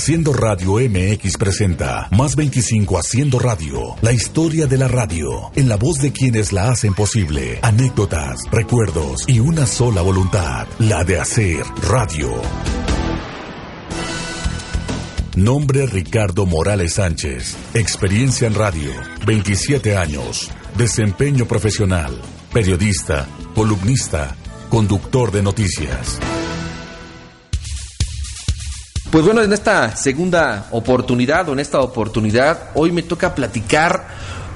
Haciendo 0.00 0.32
Radio 0.32 0.76
MX 0.76 1.36
presenta 1.38 2.06
Más 2.12 2.36
25 2.36 3.00
Haciendo 3.00 3.40
Radio, 3.40 3.96
la 4.00 4.12
historia 4.12 4.68
de 4.68 4.78
la 4.78 4.86
radio, 4.86 5.50
en 5.56 5.68
la 5.68 5.74
voz 5.74 5.98
de 5.98 6.12
quienes 6.12 6.52
la 6.52 6.70
hacen 6.70 6.94
posible, 6.94 7.58
anécdotas, 7.62 8.44
recuerdos 8.52 9.24
y 9.26 9.40
una 9.40 9.66
sola 9.66 10.00
voluntad, 10.00 10.68
la 10.78 11.02
de 11.02 11.18
hacer 11.18 11.64
radio. 11.82 12.30
Nombre 15.34 15.84
Ricardo 15.86 16.46
Morales 16.46 16.94
Sánchez, 16.94 17.56
experiencia 17.74 18.46
en 18.46 18.54
radio, 18.54 18.92
27 19.26 19.96
años, 19.96 20.48
desempeño 20.76 21.46
profesional, 21.46 22.22
periodista, 22.52 23.26
columnista, 23.52 24.36
conductor 24.70 25.32
de 25.32 25.42
noticias. 25.42 26.20
Pues 29.10 29.24
bueno, 29.24 29.42
en 29.42 29.50
esta 29.54 29.96
segunda 29.96 30.68
oportunidad 30.70 31.48
o 31.48 31.54
en 31.54 31.60
esta 31.60 31.80
oportunidad, 31.80 32.70
hoy 32.74 32.92
me 32.92 33.02
toca 33.02 33.34
platicar 33.34 34.06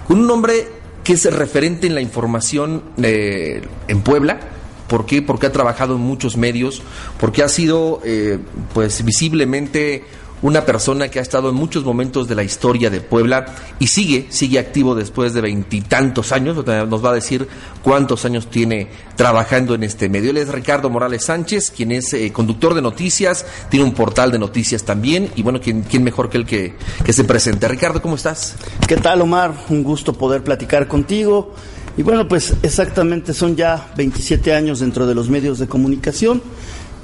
con 0.07 0.21
un 0.21 0.31
hombre 0.31 0.69
que 1.03 1.15
es 1.15 1.25
referente 1.33 1.87
en 1.87 1.95
la 1.95 2.03
información 2.03 2.83
eh, 3.03 3.63
en 3.89 4.03
Puebla. 4.03 4.41
¿Por 4.89 5.07
qué? 5.07 5.23
Porque 5.23 5.47
ha 5.47 5.53
trabajado 5.53 5.95
en 5.97 6.03
muchos 6.03 6.37
medios, 6.37 6.83
porque 7.19 7.43
ha 7.43 7.49
sido 7.49 8.03
eh, 8.05 8.39
pues 8.75 9.03
visiblemente 9.03 10.05
una 10.43 10.65
persona 10.65 11.09
que 11.09 11.19
ha 11.19 11.23
estado 11.23 11.49
en 11.51 11.55
muchos 11.55 11.85
momentos 11.85 12.29
de 12.29 12.35
la 12.35 12.43
historia 12.43 12.91
de 12.91 13.01
Puebla 13.01 13.47
y 13.79 13.87
sigue, 13.87 14.27
sigue 14.29 14.59
activo 14.59 14.95
después 14.95 15.33
de 15.33 15.41
veintitantos 15.41 16.33
años, 16.33 16.57
nos 16.67 17.05
va 17.05 17.11
a 17.11 17.15
decir 17.15 17.47
cuántos 17.83 18.25
años 18.25 18.49
tiene 18.49 18.89
trabajando 19.17 19.75
en 19.75 19.85
este 19.85 20.09
medio. 20.09 20.31
Él 20.31 20.39
es 20.39 20.49
Ricardo 20.49 20.91
Morales 20.91 21.25
Sánchez, 21.25 21.71
quien 21.71 21.93
es 21.93 22.13
eh, 22.13 22.33
conductor 22.33 22.75
de 22.75 22.83
noticias, 22.83 23.47
tiene 23.71 23.85
un 23.85 23.95
portal 23.95 24.33
de 24.33 24.39
noticias 24.39 24.83
también 24.83 25.31
y 25.37 25.43
bueno, 25.43 25.61
¿quién, 25.61 25.83
quién 25.83 26.03
mejor 26.03 26.29
que 26.29 26.39
el 26.39 26.47
que, 26.47 26.75
que 27.05 27.13
se 27.13 27.25
presente? 27.25 27.69
Ricardo, 27.69 28.03
¿cómo 28.03 28.17
estás? 28.17 28.57
¿Qué 28.89 28.97
tal, 28.97 29.23
Omar? 29.23 29.53
Un 29.69 29.83
gusto 29.83 30.13
poder 30.13 30.43
platicar 30.43 30.89
contigo. 30.89 31.55
Y 31.97 32.03
bueno, 32.03 32.27
pues 32.27 32.55
exactamente 32.63 33.35
son 33.35 33.55
ya 33.55 33.93
27 33.97 34.55
años 34.55 34.81
dentro 34.81 35.07
de 35.07 35.15
los 35.15 35.29
medios 35.29 35.59
de 35.59 35.67
comunicación. 35.69 36.43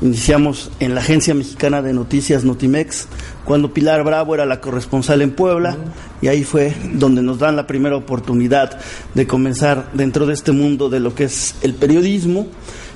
Iniciamos 0.01 0.71
en 0.79 0.95
la 0.95 1.01
Agencia 1.01 1.35
Mexicana 1.35 1.83
de 1.83 1.93
Noticias 1.93 2.45
Notimex, 2.45 3.09
cuando 3.45 3.75
Pilar 3.75 4.05
Bravo 4.05 4.33
era 4.33 4.47
la 4.47 4.61
corresponsal 4.61 5.23
en 5.23 5.33
Puebla, 5.33 5.77
y 6.23 6.29
ahí 6.29 6.45
fue 6.45 6.73
donde 6.93 7.21
nos 7.21 7.41
dan 7.41 7.57
la 7.57 7.67
primera 7.67 7.97
oportunidad 7.97 8.79
de 9.15 9.27
comenzar 9.27 9.91
dentro 9.95 10.25
de 10.27 10.35
este 10.35 10.53
mundo 10.53 10.89
de 10.89 11.01
lo 11.01 11.17
que 11.17 11.25
es 11.25 11.57
el 11.63 11.75
periodismo, 11.75 12.47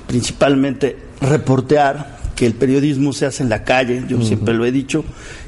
principalmente 0.07 0.97
reportear, 1.21 2.23
que 2.37 2.47
el 2.47 2.55
periodismo 2.55 3.13
se 3.13 3.27
hace 3.27 3.43
en 3.43 3.49
la 3.49 3.65
calle, 3.65 4.05
yo 4.09 4.23
siempre 4.23 4.55
lo 4.55 4.65
he 4.65 4.71
dicho, 4.71 5.05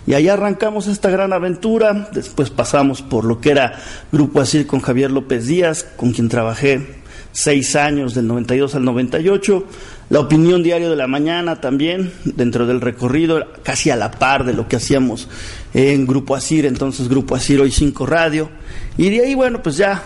y 0.09 0.15
ahí 0.15 0.29
arrancamos 0.29 0.89
esta 0.89 1.09
gran 1.09 1.33
aventura, 1.33 2.09
después 2.13 2.51
pasamos 2.51 3.01
por 3.01 3.25
lo 3.25 3.41
que 3.41 3.53
era 3.53 3.81
Grupo 4.11 4.41
Asir 4.41 4.67
con 4.67 4.81
Javier 4.81 5.13
López 5.13 5.47
Díaz, 5.47 5.87
con 5.97 6.13
quien 6.13 6.29
trabajé 6.29 7.04
seis 7.35 7.75
años, 7.75 8.15
del 8.15 8.27
92 8.29 8.77
al 8.77 8.85
98. 8.85 9.67
La 10.09 10.21
opinión 10.21 10.63
diario 10.63 10.89
de 10.89 10.97
la 10.97 11.09
mañana 11.09 11.61
también, 11.61 12.13
dentro 12.25 12.67
del 12.67 12.81
recorrido, 12.81 13.45
casi 13.63 13.91
a 13.91 13.97
la 13.97 14.13
par 14.13 14.45
de 14.45 14.55
lo 14.55 14.69
que 14.69 14.77
hacíamos 14.77 15.29
en 15.75 16.07
Grupo 16.07 16.37
Asir, 16.37 16.65
entonces 16.65 17.09
Grupo 17.09 17.35
Asir, 17.35 17.61
hoy 17.61 17.71
5 17.71 18.07
Radio. 18.07 18.51
Y 18.97 19.11
de 19.11 19.25
ahí, 19.25 19.35
bueno, 19.35 19.63
pues 19.63 19.77
ya 19.77 20.03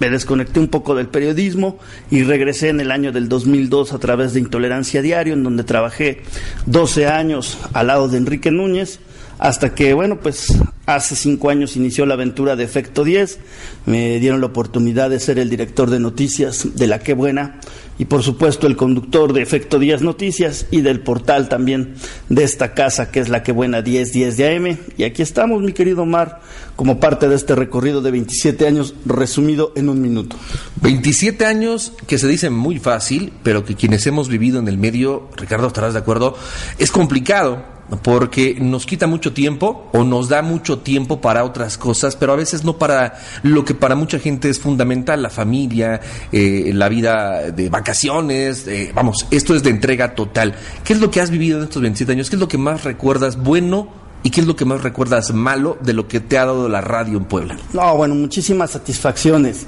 me 0.00 0.10
desconecté 0.10 0.58
un 0.58 0.68
poco 0.68 0.94
del 0.94 1.08
periodismo 1.08 1.78
y 2.10 2.24
regresé 2.24 2.70
en 2.70 2.80
el 2.80 2.90
año 2.90 3.12
del 3.12 3.28
2002 3.28 3.92
a 3.92 3.98
través 3.98 4.32
de 4.32 4.40
Intolerancia 4.40 5.02
Diario, 5.02 5.34
en 5.34 5.44
donde 5.44 5.62
trabajé 5.62 6.22
12 6.66 7.06
años 7.06 7.58
al 7.72 7.86
lado 7.86 8.08
de 8.08 8.16
Enrique 8.16 8.50
Núñez 8.50 8.98
hasta 9.40 9.74
que, 9.74 9.94
bueno, 9.94 10.20
pues 10.20 10.48
hace 10.84 11.16
cinco 11.16 11.48
años 11.48 11.74
inició 11.74 12.04
la 12.04 12.12
aventura 12.12 12.56
de 12.56 12.64
Efecto 12.64 13.04
10, 13.04 13.38
me 13.86 14.20
dieron 14.20 14.42
la 14.42 14.48
oportunidad 14.48 15.08
de 15.08 15.18
ser 15.18 15.38
el 15.38 15.48
director 15.48 15.88
de 15.88 15.98
noticias 15.98 16.76
de 16.76 16.86
La 16.86 16.98
Qué 16.98 17.14
Buena 17.14 17.58
y 17.96 18.04
por 18.04 18.22
supuesto 18.22 18.66
el 18.66 18.76
conductor 18.76 19.32
de 19.32 19.40
Efecto 19.40 19.78
10 19.78 20.02
Noticias 20.02 20.66
y 20.70 20.82
del 20.82 21.00
portal 21.00 21.48
también 21.48 21.94
de 22.28 22.44
esta 22.44 22.74
casa 22.74 23.10
que 23.10 23.20
es 23.20 23.30
La 23.30 23.42
Qué 23.42 23.52
Buena 23.52 23.80
1010 23.80 24.36
de 24.36 24.56
AM. 24.56 24.78
Y 24.98 25.04
aquí 25.04 25.22
estamos, 25.22 25.62
mi 25.62 25.72
querido 25.72 26.02
Omar, 26.02 26.42
como 26.76 27.00
parte 27.00 27.26
de 27.26 27.36
este 27.36 27.54
recorrido 27.54 28.02
de 28.02 28.10
27 28.10 28.66
años 28.66 28.94
resumido 29.06 29.72
en 29.74 29.88
un 29.88 30.02
minuto. 30.02 30.36
27 30.82 31.46
años 31.46 31.94
que 32.06 32.18
se 32.18 32.28
dicen 32.28 32.52
muy 32.52 32.78
fácil, 32.78 33.32
pero 33.42 33.64
que 33.64 33.74
quienes 33.74 34.06
hemos 34.06 34.28
vivido 34.28 34.58
en 34.58 34.68
el 34.68 34.76
medio, 34.76 35.30
Ricardo, 35.34 35.66
estarás 35.66 35.94
de 35.94 36.00
acuerdo, 36.00 36.36
es 36.78 36.90
complicado 36.90 37.79
porque 38.02 38.56
nos 38.60 38.86
quita 38.86 39.06
mucho 39.06 39.32
tiempo 39.32 39.88
o 39.92 40.04
nos 40.04 40.28
da 40.28 40.42
mucho 40.42 40.78
tiempo 40.78 41.20
para 41.20 41.44
otras 41.44 41.76
cosas, 41.78 42.16
pero 42.16 42.32
a 42.32 42.36
veces 42.36 42.64
no 42.64 42.78
para 42.78 43.18
lo 43.42 43.64
que 43.64 43.74
para 43.74 43.94
mucha 43.94 44.18
gente 44.18 44.48
es 44.48 44.60
fundamental, 44.60 45.22
la 45.22 45.30
familia, 45.30 46.00
eh, 46.32 46.70
la 46.74 46.88
vida 46.88 47.50
de 47.50 47.68
vacaciones, 47.68 48.66
eh, 48.66 48.92
vamos, 48.94 49.26
esto 49.30 49.54
es 49.54 49.62
de 49.62 49.70
entrega 49.70 50.14
total. 50.14 50.54
¿Qué 50.84 50.92
es 50.92 51.00
lo 51.00 51.10
que 51.10 51.20
has 51.20 51.30
vivido 51.30 51.58
en 51.58 51.64
estos 51.64 51.82
27 51.82 52.12
años? 52.12 52.30
¿Qué 52.30 52.36
es 52.36 52.40
lo 52.40 52.48
que 52.48 52.58
más 52.58 52.84
recuerdas 52.84 53.36
bueno 53.36 53.88
y 54.22 54.30
qué 54.30 54.40
es 54.42 54.46
lo 54.46 54.56
que 54.56 54.64
más 54.64 54.82
recuerdas 54.82 55.32
malo 55.32 55.78
de 55.80 55.92
lo 55.92 56.06
que 56.06 56.20
te 56.20 56.38
ha 56.38 56.46
dado 56.46 56.68
la 56.68 56.80
radio 56.80 57.18
en 57.18 57.24
Puebla? 57.24 57.56
No, 57.72 57.96
bueno, 57.96 58.14
muchísimas 58.14 58.70
satisfacciones 58.70 59.66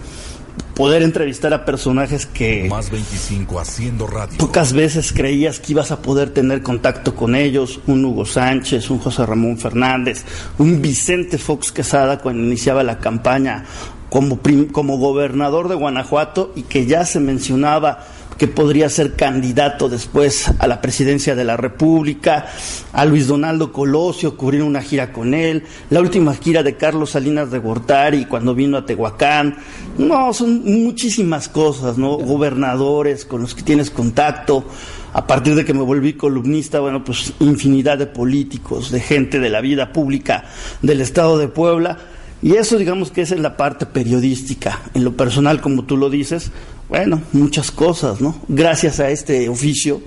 poder 0.75 1.03
entrevistar 1.03 1.53
a 1.53 1.65
personajes 1.65 2.27
que 2.27 2.65
más 2.69 2.91
25 2.91 3.61
haciendo 3.61 4.07
radio. 4.07 4.39
Pocas 4.39 4.73
veces 4.73 5.13
creías 5.13 5.61
que 5.61 5.73
ibas 5.73 5.91
a 5.91 6.03
poder 6.03 6.31
tener 6.31 6.63
contacto 6.63 7.15
con 7.15 7.35
ellos, 7.35 7.81
un 7.87 8.05
Hugo 8.05 8.25
Sánchez, 8.25 8.91
un 8.91 8.99
José 8.99 9.27
Ramón 9.27 9.59
Fernández, 9.59 10.25
un 10.59 10.81
Vicente 10.81 11.39
Fox 11.39 11.73
Quesada 11.73 12.19
cuando 12.19 12.43
iniciaba 12.43 12.83
la 12.83 12.99
campaña 12.99 13.65
como, 14.09 14.41
como 14.73 14.99
gobernador 14.99 15.69
de 15.69 15.75
Guanajuato 15.75 16.53
y 16.55 16.63
que 16.63 16.87
ya 16.87 17.05
se 17.07 17.19
mencionaba 17.19 18.07
que 18.43 18.49
podría 18.49 18.89
ser 18.89 19.15
candidato 19.15 19.89
después 19.89 20.51
a 20.59 20.67
la 20.67 20.81
presidencia 20.81 21.37
de 21.37 21.45
la 21.45 21.57
República, 21.57 22.47
a 22.93 23.05
Luis 23.05 23.29
Donaldo 23.29 23.73
Colosio, 23.73 24.37
cubrir 24.37 24.65
una 24.65 24.83
gira 24.83 25.13
con 25.13 25.33
él, 25.33 25.63
la 25.91 26.01
última 26.01 26.35
gira 26.35 26.65
de 26.65 26.77
Carlos 26.77 27.11
Salinas 27.11 27.53
de 27.53 27.61
Gortari 27.61 28.25
cuando 28.25 28.53
vino 28.53 28.77
a 28.79 28.85
Tehuacán. 28.85 29.59
No, 29.97 30.33
son 30.33 30.65
muchísimas 30.65 31.49
cosas, 31.49 31.99
¿no? 31.99 32.17
Gobernadores 32.17 33.25
con 33.25 33.43
los 33.43 33.55
que 33.55 33.63
tienes 33.63 33.93
contacto. 33.93 34.65
A 35.13 35.25
partir 35.25 35.55
de 35.55 35.65
que 35.65 35.73
me 35.73 35.83
volví 35.83 36.15
columnista, 36.15 36.81
bueno, 36.81 37.05
pues 37.05 37.35
infinidad 37.39 37.97
de 37.97 38.07
políticos, 38.07 38.91
de 38.91 38.99
gente 38.99 39.39
de 39.39 39.51
la 39.51 39.61
vida 39.61 39.93
pública 39.93 40.47
del 40.83 41.01
Estado 41.01 41.39
de 41.39 41.47
Puebla. 41.47 41.97
Y 42.43 42.57
eso 42.57 42.77
digamos 42.77 43.13
que 43.13 43.23
es 43.23 43.31
en 43.31 43.41
la 43.41 43.57
parte 43.57 43.87
periodística. 43.87 44.81
En 44.95 45.05
lo 45.05 45.17
personal, 45.17 45.61
como 45.61 45.85
tú 45.85 45.97
lo 45.97 46.11
dices, 46.11 46.51
bueno, 46.93 47.23
muchas 47.33 47.71
cosas, 47.71 48.21
¿no? 48.21 48.39
Gracias 48.49 49.01
a 49.01 49.09
este 49.09 49.49
oficio, 49.49 50.03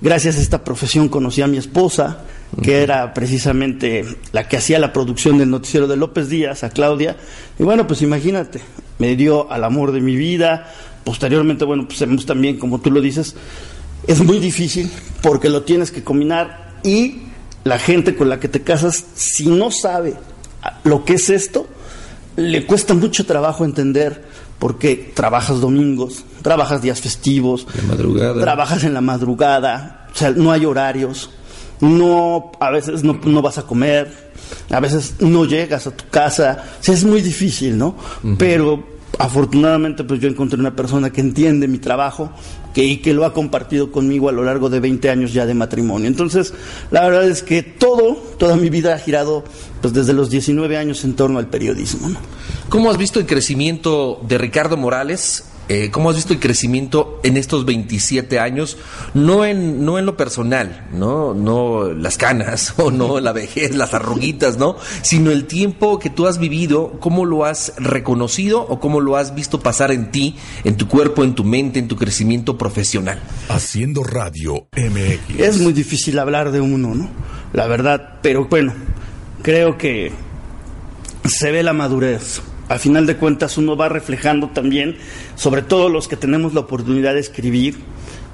gracias 0.00 0.38
a 0.38 0.40
esta 0.40 0.64
profesión 0.64 1.10
conocí 1.10 1.42
a 1.42 1.46
mi 1.46 1.58
esposa, 1.58 2.22
que 2.62 2.82
era 2.82 3.12
precisamente 3.12 4.06
la 4.32 4.48
que 4.48 4.56
hacía 4.56 4.78
la 4.78 4.94
producción 4.94 5.36
del 5.36 5.50
noticiero 5.50 5.86
de 5.86 5.96
López 5.96 6.30
Díaz, 6.30 6.64
a 6.64 6.70
Claudia. 6.70 7.18
Y 7.58 7.64
bueno, 7.64 7.86
pues 7.86 8.00
imagínate, 8.00 8.62
me 8.98 9.14
dio 9.14 9.52
al 9.52 9.62
amor 9.62 9.92
de 9.92 10.00
mi 10.00 10.16
vida. 10.16 10.72
Posteriormente, 11.04 11.66
bueno, 11.66 11.86
pues 11.86 12.00
también, 12.24 12.58
como 12.58 12.80
tú 12.80 12.90
lo 12.90 13.02
dices, 13.02 13.34
es 14.06 14.24
muy 14.24 14.38
difícil 14.38 14.90
porque 15.20 15.50
lo 15.50 15.64
tienes 15.64 15.90
que 15.90 16.02
combinar 16.02 16.78
y 16.82 17.24
la 17.64 17.78
gente 17.78 18.16
con 18.16 18.30
la 18.30 18.40
que 18.40 18.48
te 18.48 18.62
casas, 18.62 19.04
si 19.12 19.50
no 19.50 19.70
sabe 19.70 20.14
lo 20.84 21.04
que 21.04 21.12
es 21.12 21.28
esto, 21.28 21.66
le 22.36 22.64
cuesta 22.64 22.94
mucho 22.94 23.26
trabajo 23.26 23.66
entender 23.66 24.31
porque 24.62 25.10
trabajas 25.12 25.60
domingos, 25.60 26.24
trabajas 26.40 26.80
días 26.80 27.00
festivos, 27.00 27.66
trabajas 28.40 28.84
en 28.84 28.94
la 28.94 29.00
madrugada, 29.00 30.06
o 30.14 30.16
sea, 30.16 30.30
no 30.30 30.52
hay 30.52 30.64
horarios, 30.64 31.30
no, 31.80 32.52
a 32.60 32.70
veces 32.70 33.02
no, 33.02 33.18
no, 33.24 33.42
vas 33.42 33.58
a 33.58 33.64
comer, 33.64 34.30
a 34.70 34.78
veces 34.78 35.16
no 35.18 35.46
llegas 35.46 35.88
a 35.88 35.90
tu 35.90 36.04
casa, 36.08 36.64
o 36.78 36.84
sea, 36.84 36.94
es 36.94 37.04
muy 37.04 37.22
difícil, 37.22 37.76
¿no? 37.76 37.96
Pero 38.38 38.84
afortunadamente 39.18 40.04
pues 40.04 40.20
yo 40.20 40.28
encontré 40.28 40.60
una 40.60 40.76
persona 40.76 41.10
que 41.10 41.22
entiende 41.22 41.66
mi 41.66 41.78
trabajo 41.78 42.30
que, 42.72 42.84
y 42.84 42.98
que 42.98 43.14
lo 43.14 43.24
ha 43.24 43.32
compartido 43.32 43.92
conmigo 43.92 44.28
a 44.28 44.32
lo 44.32 44.42
largo 44.42 44.70
de 44.70 44.80
20 44.80 45.10
años 45.10 45.32
ya 45.32 45.46
de 45.46 45.54
matrimonio. 45.54 46.08
Entonces, 46.08 46.54
la 46.90 47.02
verdad 47.02 47.28
es 47.28 47.42
que 47.42 47.62
todo, 47.62 48.14
toda 48.38 48.56
mi 48.56 48.70
vida 48.70 48.94
ha 48.94 48.98
girado 48.98 49.44
pues 49.80 49.92
desde 49.92 50.12
los 50.12 50.30
19 50.30 50.76
años 50.76 51.04
en 51.04 51.14
torno 51.14 51.38
al 51.38 51.48
periodismo. 51.48 52.10
¿Cómo 52.68 52.90
has 52.90 52.98
visto 52.98 53.20
el 53.20 53.26
crecimiento 53.26 54.20
de 54.26 54.38
Ricardo 54.38 54.76
Morales 54.76 55.44
eh, 55.72 55.90
¿Cómo 55.90 56.10
has 56.10 56.16
visto 56.16 56.32
el 56.32 56.40
crecimiento 56.40 57.20
en 57.22 57.36
estos 57.36 57.64
27 57.64 58.38
años? 58.38 58.76
No 59.14 59.44
en, 59.44 59.84
no 59.84 59.98
en 59.98 60.06
lo 60.06 60.16
personal, 60.16 60.88
¿no? 60.92 61.34
No 61.34 61.92
las 61.92 62.18
canas 62.18 62.74
o 62.78 62.90
no 62.90 63.20
la 63.20 63.32
vejez, 63.32 63.74
las 63.74 63.94
arruguitas, 63.94 64.58
¿no? 64.58 64.76
Sino 65.02 65.30
el 65.30 65.46
tiempo 65.46 65.98
que 65.98 66.10
tú 66.10 66.26
has 66.26 66.38
vivido, 66.38 66.98
cómo 67.00 67.24
lo 67.24 67.44
has 67.44 67.74
reconocido 67.76 68.60
o 68.62 68.80
cómo 68.80 69.00
lo 69.00 69.16
has 69.16 69.34
visto 69.34 69.60
pasar 69.60 69.92
en 69.92 70.10
ti, 70.10 70.36
en 70.64 70.76
tu 70.76 70.88
cuerpo, 70.88 71.24
en 71.24 71.34
tu 71.34 71.44
mente, 71.44 71.78
en 71.78 71.88
tu 71.88 71.96
crecimiento 71.96 72.58
profesional. 72.58 73.20
Haciendo 73.48 74.02
radio 74.04 74.66
MX. 74.76 75.40
Es 75.40 75.58
muy 75.58 75.72
difícil 75.72 76.18
hablar 76.18 76.52
de 76.52 76.60
uno, 76.60 76.94
¿no? 76.94 77.08
la 77.52 77.66
verdad, 77.66 78.18
pero 78.22 78.46
bueno, 78.46 78.72
creo 79.42 79.76
que 79.76 80.12
se 81.24 81.52
ve 81.52 81.62
la 81.62 81.72
madurez. 81.72 82.42
A 82.72 82.78
final 82.78 83.04
de 83.04 83.18
cuentas 83.18 83.58
uno 83.58 83.76
va 83.76 83.90
reflejando 83.90 84.48
también, 84.48 84.96
sobre 85.34 85.60
todo 85.60 85.90
los 85.90 86.08
que 86.08 86.16
tenemos 86.16 86.54
la 86.54 86.60
oportunidad 86.60 87.12
de 87.12 87.20
escribir, 87.20 87.76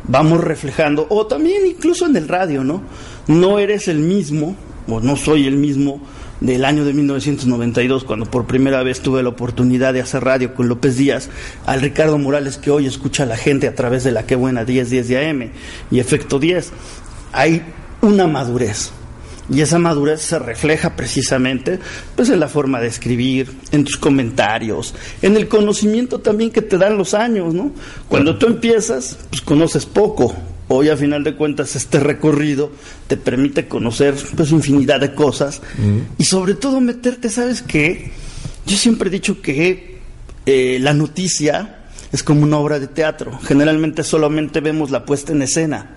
vamos 0.04 0.44
reflejando, 0.44 1.08
o 1.10 1.26
también 1.26 1.66
incluso 1.66 2.06
en 2.06 2.14
el 2.14 2.28
radio, 2.28 2.62
¿no? 2.62 2.80
No 3.26 3.58
eres 3.58 3.88
el 3.88 3.98
mismo, 3.98 4.54
o 4.86 5.00
no 5.00 5.16
soy 5.16 5.48
el 5.48 5.56
mismo 5.56 6.00
del 6.40 6.64
año 6.64 6.84
de 6.84 6.92
1992, 6.92 8.04
cuando 8.04 8.26
por 8.26 8.46
primera 8.46 8.84
vez 8.84 9.00
tuve 9.00 9.24
la 9.24 9.30
oportunidad 9.30 9.92
de 9.92 10.02
hacer 10.02 10.22
radio 10.22 10.54
con 10.54 10.68
López 10.68 10.96
Díaz, 10.96 11.30
al 11.66 11.80
Ricardo 11.80 12.16
Morales 12.16 12.58
que 12.58 12.70
hoy 12.70 12.86
escucha 12.86 13.24
a 13.24 13.26
la 13.26 13.36
gente 13.36 13.66
a 13.66 13.74
través 13.74 14.04
de 14.04 14.12
la 14.12 14.24
que 14.24 14.36
buena 14.36 14.64
10 14.64 14.88
10 14.88 15.08
de 15.08 15.30
AM 15.30 15.50
y 15.90 15.98
Efecto 15.98 16.38
10. 16.38 16.70
Hay 17.32 17.64
una 18.02 18.28
madurez, 18.28 18.92
y 19.50 19.60
esa 19.60 19.78
madurez 19.78 20.20
se 20.20 20.38
refleja 20.38 20.94
precisamente 20.94 21.78
pues 22.16 22.28
en 22.28 22.40
la 22.40 22.48
forma 22.48 22.80
de 22.80 22.88
escribir, 22.88 23.50
en 23.72 23.84
tus 23.84 23.96
comentarios, 23.96 24.94
en 25.22 25.36
el 25.36 25.48
conocimiento 25.48 26.20
también 26.20 26.50
que 26.50 26.62
te 26.62 26.78
dan 26.78 26.98
los 26.98 27.14
años, 27.14 27.54
¿no? 27.54 27.72
Cuando 28.08 28.36
tú 28.36 28.46
empiezas, 28.46 29.18
pues 29.30 29.42
conoces 29.42 29.86
poco. 29.86 30.34
Hoy 30.70 30.90
a 30.90 30.98
final 30.98 31.24
de 31.24 31.34
cuentas 31.34 31.76
este 31.76 31.98
recorrido 31.98 32.70
te 33.06 33.16
permite 33.16 33.66
conocer 33.66 34.14
pues 34.36 34.50
infinidad 34.50 35.00
de 35.00 35.14
cosas 35.14 35.62
y 36.18 36.24
sobre 36.24 36.54
todo 36.54 36.80
meterte, 36.80 37.30
¿sabes 37.30 37.62
qué? 37.62 38.12
Yo 38.66 38.76
siempre 38.76 39.08
he 39.08 39.12
dicho 39.12 39.40
que 39.40 39.98
eh, 40.44 40.78
la 40.78 40.92
noticia 40.92 41.78
es 42.12 42.22
como 42.22 42.42
una 42.42 42.58
obra 42.58 42.78
de 42.78 42.86
teatro. 42.86 43.38
Generalmente 43.44 44.02
solamente 44.02 44.60
vemos 44.60 44.90
la 44.90 45.06
puesta 45.06 45.32
en 45.32 45.40
escena, 45.40 45.96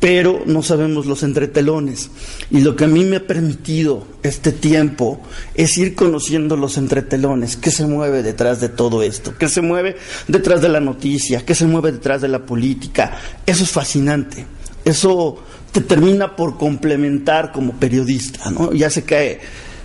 pero 0.00 0.42
no 0.46 0.62
sabemos 0.62 1.06
los 1.06 1.22
entretelones. 1.22 2.10
Y 2.50 2.60
lo 2.60 2.76
que 2.76 2.84
a 2.84 2.88
mí 2.88 3.04
me 3.04 3.16
ha 3.16 3.26
permitido 3.26 4.06
este 4.22 4.52
tiempo 4.52 5.20
es 5.54 5.76
ir 5.76 5.94
conociendo 5.94 6.56
los 6.56 6.76
entretelones, 6.78 7.56
qué 7.56 7.70
se 7.70 7.86
mueve 7.86 8.22
detrás 8.22 8.60
de 8.60 8.68
todo 8.68 9.02
esto, 9.02 9.34
qué 9.38 9.48
se 9.48 9.60
mueve 9.60 9.96
detrás 10.28 10.62
de 10.62 10.68
la 10.68 10.80
noticia, 10.80 11.44
qué 11.44 11.54
se 11.54 11.66
mueve 11.66 11.92
detrás 11.92 12.20
de 12.20 12.28
la 12.28 12.46
política. 12.46 13.18
Eso 13.44 13.64
es 13.64 13.70
fascinante. 13.70 14.46
Eso 14.84 15.42
te 15.72 15.80
termina 15.80 16.36
por 16.36 16.56
complementar 16.56 17.52
como 17.52 17.74
periodista, 17.74 18.50
¿no? 18.50 18.72
Ya 18.72 18.90
se 18.90 19.02
cae 19.02 19.40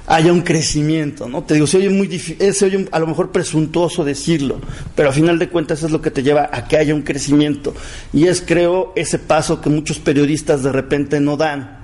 haya 0.08 0.34
un 0.34 0.42
crecimiento, 0.42 1.30
¿no? 1.30 1.44
Te 1.44 1.54
digo, 1.54 1.68
se 1.68 1.78
oye 1.78 1.90
muy 1.90 2.08
difícil, 2.08 2.54
se 2.54 2.66
oye 2.66 2.88
a 2.92 3.00
lo 3.00 3.08
mejor 3.08 3.32
presuntuoso 3.32 4.04
decirlo, 4.04 4.60
pero 4.96 5.10
a 5.10 5.12
final 5.14 5.40
de 5.40 5.50
cuentas 5.50 5.84
es 5.84 5.92
lo 5.92 6.02
que 6.02 6.12
te 6.12 6.24
lleva 6.24 6.50
a 6.52 6.68
que 6.68 6.78
haya 6.78 6.94
un 6.94 7.04
crecimiento. 7.04 7.74
Y 8.12 8.28
es, 8.28 8.42
creo, 8.42 8.92
ese 8.96 9.20
paso 9.20 9.62
que 9.62 9.70
muchos 9.70 10.00
periodistas 10.00 10.64
de 10.64 10.72
repente 10.72 11.20
no 11.20 11.38
dan. 11.38 11.80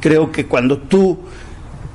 Creo 0.00 0.32
que 0.32 0.46
cuando 0.46 0.78
tú 0.78 1.18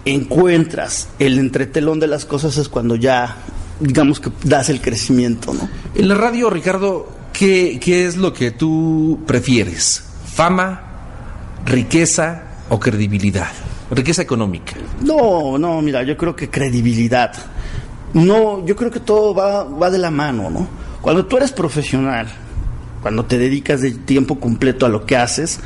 encuentras 0.06 1.10
el 1.20 1.38
entretelón 1.38 2.00
de 2.00 2.08
las 2.08 2.26
cosas 2.26 2.58
es 2.58 2.70
cuando 2.70 2.96
ya, 2.96 3.38
digamos 3.80 4.20
que 4.20 4.32
das 4.44 4.70
el 4.70 4.82
crecimiento, 4.82 5.54
¿no? 5.54 5.70
En 5.94 6.08
la 6.08 6.16
radio, 6.16 6.50
Ricardo, 6.50 7.12
¿qué, 7.34 7.80
qué 7.84 8.06
es 8.06 8.16
lo 8.16 8.34
que 8.34 8.52
tú 8.52 9.20
prefieres? 9.28 10.04
¿Fama, 10.34 10.84
riqueza 11.66 12.44
o 12.70 12.80
credibilidad? 12.80 13.52
Riqueza 13.92 14.22
económica. 14.22 14.74
No, 15.02 15.58
no, 15.58 15.82
mira, 15.82 16.04
yo 16.04 16.18
creo 16.18 16.36
que 16.36 16.50
credibilidad. 16.50 17.34
No, 18.14 18.66
yo 18.66 18.76
creo 18.76 18.92
que 18.92 19.00
todo 19.00 19.34
va, 19.34 19.64
va 19.64 19.90
de 19.90 19.98
la 19.98 20.12
mano, 20.12 20.50
¿no? 20.50 20.68
Cuando 21.02 21.26
tú 21.26 21.38
eres 21.38 21.52
profesional, 21.52 22.28
cuando 23.02 23.26
te 23.26 23.38
dedicas 23.38 23.82
de 23.82 23.92
tiempo 23.92 24.40
completo 24.40 24.86
a 24.86 24.90
lo 24.90 25.06
que 25.06 25.18
haces, 25.18 25.60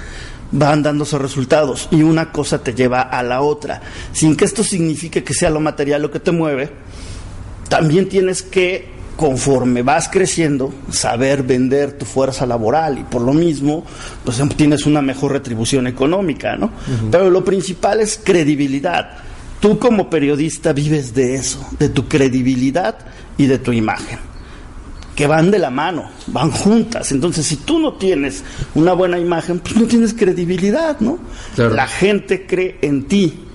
van 0.51 0.83
dándose 0.83 1.17
resultados 1.17 1.87
y 1.91 2.03
una 2.03 2.31
cosa 2.31 2.63
te 2.63 2.73
lleva 2.73 3.01
a 3.01 3.23
la 3.23 3.41
otra. 3.41 3.81
Sin 4.11 4.35
que 4.35 4.45
esto 4.45 4.63
signifique 4.63 5.23
que 5.23 5.33
sea 5.33 5.49
lo 5.49 5.59
material 5.59 6.01
lo 6.01 6.11
que 6.11 6.19
te 6.19 6.31
mueve, 6.31 6.71
también 7.67 8.07
tienes 8.07 8.41
que 8.41 8.94
conforme 9.15 9.81
vas 9.81 10.09
creciendo, 10.09 10.73
saber 10.91 11.43
vender 11.43 11.93
tu 11.93 12.05
fuerza 12.05 12.45
laboral 12.45 12.99
y 12.99 13.03
por 13.03 13.21
lo 13.21 13.33
mismo, 13.33 13.85
pues 14.23 14.41
tienes 14.57 14.85
una 14.85 15.01
mejor 15.01 15.31
retribución 15.31 15.87
económica, 15.87 16.57
¿no? 16.57 16.71
Pero 17.09 17.29
lo 17.29 17.43
principal 17.43 18.01
es 18.01 18.19
credibilidad. 18.21 19.17
Tú 19.59 19.79
como 19.79 20.09
periodista 20.09 20.73
vives 20.73 21.13
de 21.13 21.35
eso, 21.35 21.65
de 21.79 21.89
tu 21.89 22.07
credibilidad 22.07 22.97
y 23.37 23.45
de 23.45 23.57
tu 23.57 23.71
imagen, 23.71 24.19
que 25.15 25.27
van 25.27 25.49
de 25.49 25.59
la 25.59 25.69
mano, 25.69 26.09
van 26.27 26.51
juntas. 26.51 27.11
Entonces, 27.13 27.45
si 27.45 27.55
tú 27.57 27.79
no 27.79 27.93
tienes 27.93 28.43
una 28.75 28.93
buena 28.93 29.17
imagen, 29.17 29.59
pues 29.59 29.77
no 29.77 29.85
tienes 29.87 30.13
credibilidad, 30.13 30.99
¿no? 30.99 31.19
La 31.55 31.87
gente 31.87 32.45
cree 32.45 32.79
en 32.81 33.05
ti. 33.05 33.45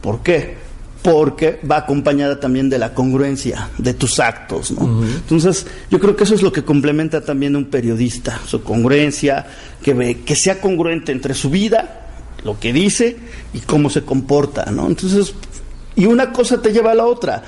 ¿Por 0.00 0.22
qué? 0.22 0.56
Porque 1.04 1.60
va 1.70 1.76
acompañada 1.76 2.40
también 2.40 2.70
de 2.70 2.78
la 2.78 2.94
congruencia 2.94 3.68
de 3.76 3.92
tus 3.92 4.18
actos, 4.20 4.70
¿no? 4.70 5.04
Entonces, 5.04 5.66
yo 5.90 6.00
creo 6.00 6.16
que 6.16 6.24
eso 6.24 6.34
es 6.34 6.40
lo 6.40 6.50
que 6.50 6.64
complementa 6.64 7.20
también 7.20 7.54
a 7.54 7.58
un 7.58 7.66
periodista, 7.66 8.40
su 8.46 8.62
congruencia, 8.62 9.44
que, 9.82 10.22
que 10.24 10.34
sea 10.34 10.62
congruente 10.62 11.12
entre 11.12 11.34
su 11.34 11.50
vida, 11.50 12.06
lo 12.42 12.58
que 12.58 12.72
dice 12.72 13.18
y 13.52 13.58
cómo 13.60 13.90
se 13.90 14.00
comporta, 14.00 14.70
¿no? 14.70 14.86
Entonces, 14.86 15.34
y 15.94 16.06
una 16.06 16.32
cosa 16.32 16.62
te 16.62 16.72
lleva 16.72 16.92
a 16.92 16.94
la 16.94 17.04
otra, 17.04 17.42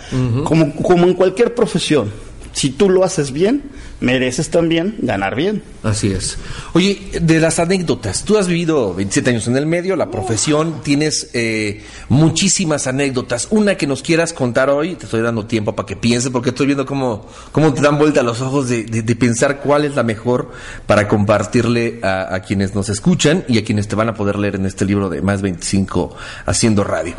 como, 0.44 0.74
como 0.76 1.06
en 1.06 1.14
cualquier 1.14 1.54
profesión. 1.54 2.10
Si 2.52 2.68
tú 2.70 2.90
lo 2.90 3.04
haces 3.04 3.32
bien, 3.32 3.62
mereces 4.00 4.50
también 4.50 4.96
ganar 4.98 5.34
bien. 5.34 5.62
Así 5.82 6.10
es. 6.10 6.36
Oye, 6.74 7.10
de 7.20 7.40
las 7.40 7.58
anécdotas, 7.58 8.24
tú 8.24 8.36
has 8.36 8.48
vivido 8.48 8.94
27 8.94 9.30
años 9.30 9.46
en 9.48 9.56
el 9.56 9.66
medio, 9.66 9.96
la 9.96 10.10
profesión, 10.10 10.82
tienes 10.82 11.30
eh, 11.32 11.82
muchísimas 12.08 12.86
anécdotas. 12.86 13.48
Una 13.50 13.76
que 13.76 13.86
nos 13.86 14.02
quieras 14.02 14.32
contar 14.32 14.68
hoy, 14.68 14.96
te 14.96 15.04
estoy 15.04 15.22
dando 15.22 15.46
tiempo 15.46 15.74
para 15.74 15.86
que 15.86 15.96
pienses, 15.96 16.30
porque 16.30 16.50
estoy 16.50 16.66
viendo 16.66 16.84
cómo, 16.84 17.26
cómo 17.52 17.72
te 17.72 17.80
dan 17.80 17.98
vuelta 17.98 18.22
los 18.22 18.40
ojos 18.40 18.68
de, 18.68 18.84
pensar 19.16 19.60
cuál 19.60 19.84
es 19.84 19.94
la 19.94 20.02
mejor 20.02 20.50
para 20.86 21.08
compartirle 21.08 22.00
a, 22.02 22.40
quienes 22.46 22.74
nos 22.74 22.88
escuchan 22.90 23.44
y 23.48 23.58
a 23.58 23.64
quienes 23.64 23.88
te 23.88 23.96
van 23.96 24.08
a 24.08 24.14
poder 24.14 24.38
leer 24.38 24.56
en 24.56 24.66
este 24.66 24.84
libro 24.84 25.08
de 25.08 25.22
Más 25.22 25.40
25 25.40 26.14
Haciendo 26.44 26.84
Radio. 26.84 27.14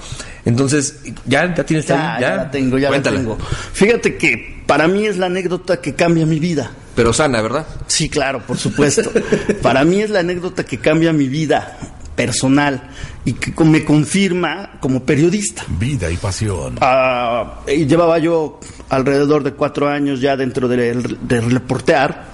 Entonces, 0.46 1.00
¿ya, 1.26 1.54
ya 1.54 1.66
tienes 1.66 1.88
ya, 1.88 2.18
ya, 2.20 2.36
la 2.36 2.52
tengo, 2.52 2.78
ya 2.78 2.92
la 2.92 3.02
tengo. 3.02 3.38
Fíjate 3.74 4.16
que 4.16 4.58
para 4.68 4.88
mí 4.88 5.06
es 5.06 5.18
la 5.18 5.28
anécdota 5.28 5.82
que 5.82 5.96
cambia 5.96 6.26
mi 6.26 6.40
vida. 6.40 6.67
Pero 6.98 7.14
sana, 7.14 7.44
¿verdad? 7.44 7.68
Sí, 7.86 8.10
claro, 8.10 8.42
por 8.42 8.58
supuesto. 8.58 9.12
Para 9.62 9.86
mí 9.86 10.02
es 10.02 10.10
la 10.10 10.22
anécdota 10.22 10.66
que 10.66 10.80
cambia 10.80 11.14
mi 11.14 11.30
vida 11.30 11.78
personal 12.16 12.90
y 13.24 13.34
que 13.34 13.54
me 13.64 13.86
confirma 13.86 14.72
como 14.80 15.04
periodista. 15.04 15.64
Vida 15.80 16.10
y 16.10 16.18
pasión. 16.18 16.80
Ah, 16.82 17.62
llevaba 17.68 18.18
yo 18.18 18.60
alrededor 18.90 19.44
de 19.44 19.54
cuatro 19.54 19.88
años 19.88 20.22
ya 20.22 20.36
dentro 20.36 20.68
de, 20.68 20.94
reportear 21.30 22.30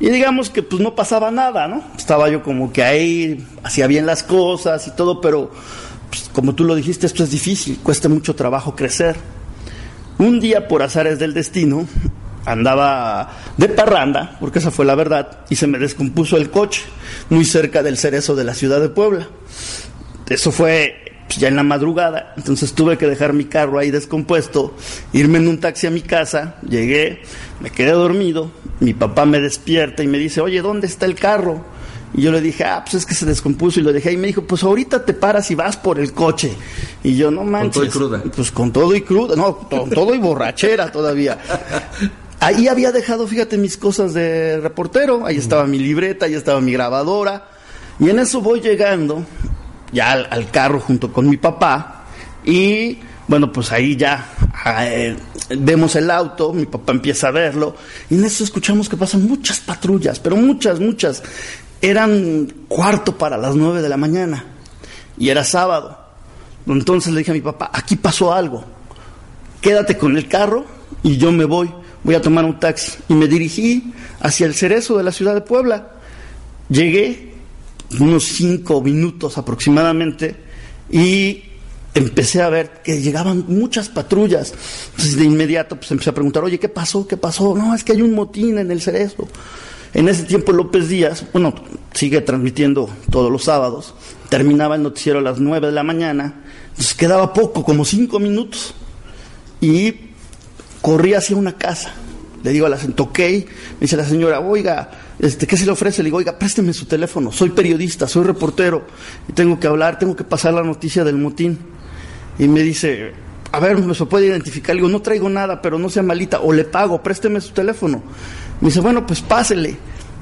y 0.00 0.08
digamos 0.08 0.48
que 0.48 0.62
pues 0.62 0.80
no 0.80 0.94
pasaba 0.94 1.30
nada, 1.30 1.68
¿no? 1.68 1.84
Estaba 1.98 2.30
yo 2.30 2.42
como 2.42 2.72
que 2.72 2.84
ahí, 2.84 3.46
hacía 3.64 3.86
bien 3.86 4.06
las 4.06 4.22
cosas 4.22 4.86
y 4.86 4.92
todo, 4.92 5.20
pero 5.20 5.50
pues, 6.08 6.30
como 6.32 6.54
tú 6.54 6.64
lo 6.64 6.74
dijiste, 6.74 7.04
esto 7.04 7.22
es 7.22 7.30
difícil, 7.30 7.80
cuesta 7.82 8.08
mucho 8.08 8.34
trabajo 8.34 8.74
crecer. 8.74 9.14
Un 10.16 10.40
día, 10.40 10.68
por 10.68 10.82
azares 10.82 11.18
del 11.18 11.34
destino, 11.34 11.86
andaba 12.46 13.30
de 13.56 13.68
parranda, 13.68 14.36
porque 14.40 14.60
esa 14.60 14.70
fue 14.70 14.86
la 14.86 14.94
verdad, 14.94 15.40
y 15.50 15.56
se 15.56 15.66
me 15.66 15.78
descompuso 15.78 16.36
el 16.36 16.50
coche, 16.50 16.82
muy 17.28 17.44
cerca 17.44 17.82
del 17.82 17.98
cerezo 17.98 18.34
de 18.34 18.44
la 18.44 18.54
ciudad 18.54 18.80
de 18.80 18.88
Puebla. 18.88 19.28
Eso 20.28 20.52
fue 20.52 21.24
pues, 21.26 21.38
ya 21.38 21.48
en 21.48 21.56
la 21.56 21.64
madrugada, 21.64 22.32
entonces 22.36 22.72
tuve 22.72 22.96
que 22.96 23.06
dejar 23.06 23.32
mi 23.32 23.44
carro 23.44 23.78
ahí 23.78 23.90
descompuesto, 23.90 24.74
irme 25.12 25.38
en 25.38 25.48
un 25.48 25.58
taxi 25.58 25.88
a 25.88 25.90
mi 25.90 26.00
casa, 26.00 26.56
llegué, 26.66 27.22
me 27.60 27.70
quedé 27.70 27.90
dormido, 27.90 28.50
mi 28.80 28.94
papá 28.94 29.26
me 29.26 29.40
despierta 29.40 30.02
y 30.02 30.06
me 30.06 30.18
dice, 30.18 30.40
oye, 30.40 30.62
¿dónde 30.62 30.86
está 30.86 31.04
el 31.04 31.16
carro? 31.16 31.64
Y 32.14 32.22
yo 32.22 32.32
le 32.32 32.40
dije, 32.40 32.64
ah, 32.64 32.82
pues 32.82 32.94
es 32.94 33.06
que 33.06 33.14
se 33.14 33.26
descompuso. 33.26 33.80
Y 33.80 33.82
lo 33.82 33.92
dejé. 33.92 34.12
Y 34.12 34.16
me 34.16 34.28
dijo, 34.28 34.42
pues 34.42 34.62
ahorita 34.62 35.04
te 35.04 35.12
paras 35.12 35.50
y 35.50 35.54
vas 35.54 35.76
por 35.76 35.98
el 35.98 36.12
coche. 36.12 36.50
Y 37.02 37.14
yo, 37.14 37.30
no 37.30 37.44
manches. 37.44 37.74
Con 37.74 37.90
todo 37.90 38.06
y 38.06 38.08
cruda. 38.08 38.22
Pues 38.34 38.52
con 38.52 38.72
todo 38.72 38.94
y 38.94 39.00
cruda. 39.02 39.36
No, 39.36 39.58
con 39.58 39.90
todo 39.90 40.14
y 40.14 40.18
borrachera 40.18 40.90
todavía. 40.90 41.38
Ahí 42.40 42.68
había 42.68 42.92
dejado, 42.92 43.26
fíjate, 43.26 43.56
mis 43.56 43.76
cosas 43.76 44.12
de 44.12 44.60
reportero. 44.60 45.26
Ahí 45.26 45.36
estaba 45.36 45.66
mi 45.66 45.78
libreta, 45.78 46.26
ahí 46.26 46.34
estaba 46.34 46.60
mi 46.60 46.72
grabadora. 46.72 47.48
Y 47.98 48.10
en 48.10 48.18
eso 48.18 48.40
voy 48.40 48.60
llegando 48.60 49.24
ya 49.92 50.12
al, 50.12 50.50
carro 50.50 50.80
junto 50.80 51.12
con 51.12 51.28
mi 51.28 51.38
papá. 51.38 52.04
Y 52.44 52.98
bueno, 53.26 53.50
pues 53.50 53.72
ahí 53.72 53.96
ya 53.96 54.32
eh, 54.82 55.16
vemos 55.58 55.96
el 55.96 56.10
auto, 56.10 56.52
mi 56.52 56.66
papá 56.66 56.92
empieza 56.92 57.28
a 57.28 57.30
verlo. 57.30 57.74
Y 58.10 58.16
en 58.16 58.24
eso 58.24 58.44
escuchamos 58.44 58.88
que 58.88 58.96
pasan 58.96 59.26
muchas 59.26 59.60
patrullas, 59.60 60.20
pero 60.20 60.36
muchas, 60.36 60.78
muchas. 60.78 61.22
Eran 61.80 62.52
cuarto 62.68 63.16
para 63.16 63.38
las 63.38 63.54
nueve 63.54 63.80
de 63.80 63.88
la 63.88 63.96
mañana. 63.96 64.44
Y 65.18 65.30
era 65.30 65.42
sábado. 65.42 65.98
Entonces 66.66 67.12
le 67.12 67.20
dije 67.20 67.30
a 67.30 67.34
mi 67.34 67.40
papá, 67.40 67.70
aquí 67.72 67.96
pasó 67.96 68.32
algo. 68.32 68.64
Quédate 69.62 69.96
con 69.96 70.16
el 70.16 70.28
carro 70.28 70.66
y 71.02 71.16
yo 71.16 71.32
me 71.32 71.44
voy 71.44 71.72
voy 72.06 72.14
a 72.14 72.22
tomar 72.22 72.44
un 72.44 72.60
taxi. 72.60 72.92
Y 73.08 73.14
me 73.14 73.26
dirigí 73.26 73.92
hacia 74.20 74.46
el 74.46 74.54
cerezo 74.54 74.96
de 74.96 75.02
la 75.02 75.10
ciudad 75.10 75.34
de 75.34 75.40
Puebla. 75.40 75.90
Llegué 76.68 77.34
unos 77.98 78.24
cinco 78.24 78.80
minutos 78.80 79.36
aproximadamente 79.38 80.36
y 80.90 81.42
empecé 81.94 82.42
a 82.42 82.48
ver 82.48 82.80
que 82.84 83.02
llegaban 83.02 83.44
muchas 83.48 83.88
patrullas. 83.88 84.54
Entonces 84.90 85.16
de 85.16 85.24
inmediato 85.24 85.76
pues 85.76 85.90
empecé 85.90 86.10
a 86.10 86.14
preguntar, 86.14 86.44
oye, 86.44 86.60
¿qué 86.60 86.68
pasó? 86.68 87.08
¿Qué 87.08 87.16
pasó? 87.16 87.56
No, 87.56 87.74
es 87.74 87.82
que 87.82 87.92
hay 87.92 88.02
un 88.02 88.14
motín 88.14 88.58
en 88.58 88.70
el 88.70 88.80
cerezo. 88.80 89.26
En 89.92 90.08
ese 90.08 90.22
tiempo 90.24 90.52
López 90.52 90.88
Díaz, 90.88 91.24
bueno, 91.32 91.54
sigue 91.92 92.20
transmitiendo 92.20 92.88
todos 93.10 93.32
los 93.32 93.44
sábados, 93.44 93.94
terminaba 94.28 94.76
el 94.76 94.82
noticiero 94.82 95.18
a 95.18 95.22
las 95.22 95.40
nueve 95.40 95.68
de 95.68 95.72
la 95.72 95.82
mañana, 95.82 96.44
entonces 96.68 96.94
quedaba 96.94 97.32
poco, 97.32 97.64
como 97.64 97.84
cinco 97.84 98.18
minutos, 98.18 98.74
y 99.60 100.05
corrí 100.86 101.14
hacia 101.14 101.34
una 101.34 101.54
casa. 101.54 101.90
Le 102.44 102.52
digo 102.52 102.66
a 102.66 102.68
la 102.68 102.76
toqué, 102.76 103.44
me 103.72 103.80
dice 103.80 103.96
la 103.96 104.04
señora, 104.04 104.38
oiga, 104.38 104.88
este, 105.18 105.44
¿qué 105.44 105.56
se 105.56 105.66
le 105.66 105.72
ofrece? 105.72 106.00
Le 106.00 106.06
digo, 106.06 106.18
oiga, 106.18 106.38
présteme 106.38 106.72
su 106.72 106.84
teléfono, 106.84 107.32
soy 107.32 107.50
periodista, 107.50 108.06
soy 108.06 108.22
reportero, 108.22 108.86
y 109.28 109.32
tengo 109.32 109.58
que 109.58 109.66
hablar, 109.66 109.98
tengo 109.98 110.14
que 110.14 110.22
pasar 110.22 110.54
la 110.54 110.62
noticia 110.62 111.02
del 111.02 111.16
motín. 111.16 111.58
Y 112.38 112.46
me 112.46 112.60
dice, 112.60 113.14
a 113.50 113.58
ver, 113.58 113.76
¿me 113.78 113.96
se 113.96 114.06
puede 114.06 114.26
identificar? 114.28 114.76
Le 114.76 114.82
digo, 114.82 114.88
no 114.88 115.02
traigo 115.02 115.28
nada, 115.28 115.60
pero 115.60 115.76
no 115.76 115.88
sea 115.88 116.04
malita, 116.04 116.38
o 116.38 116.52
le 116.52 116.62
pago, 116.62 117.02
présteme 117.02 117.40
su 117.40 117.52
teléfono. 117.52 118.00
Me 118.60 118.68
dice, 118.68 118.78
bueno, 118.78 119.04
pues 119.08 119.22
pásele. 119.22 119.76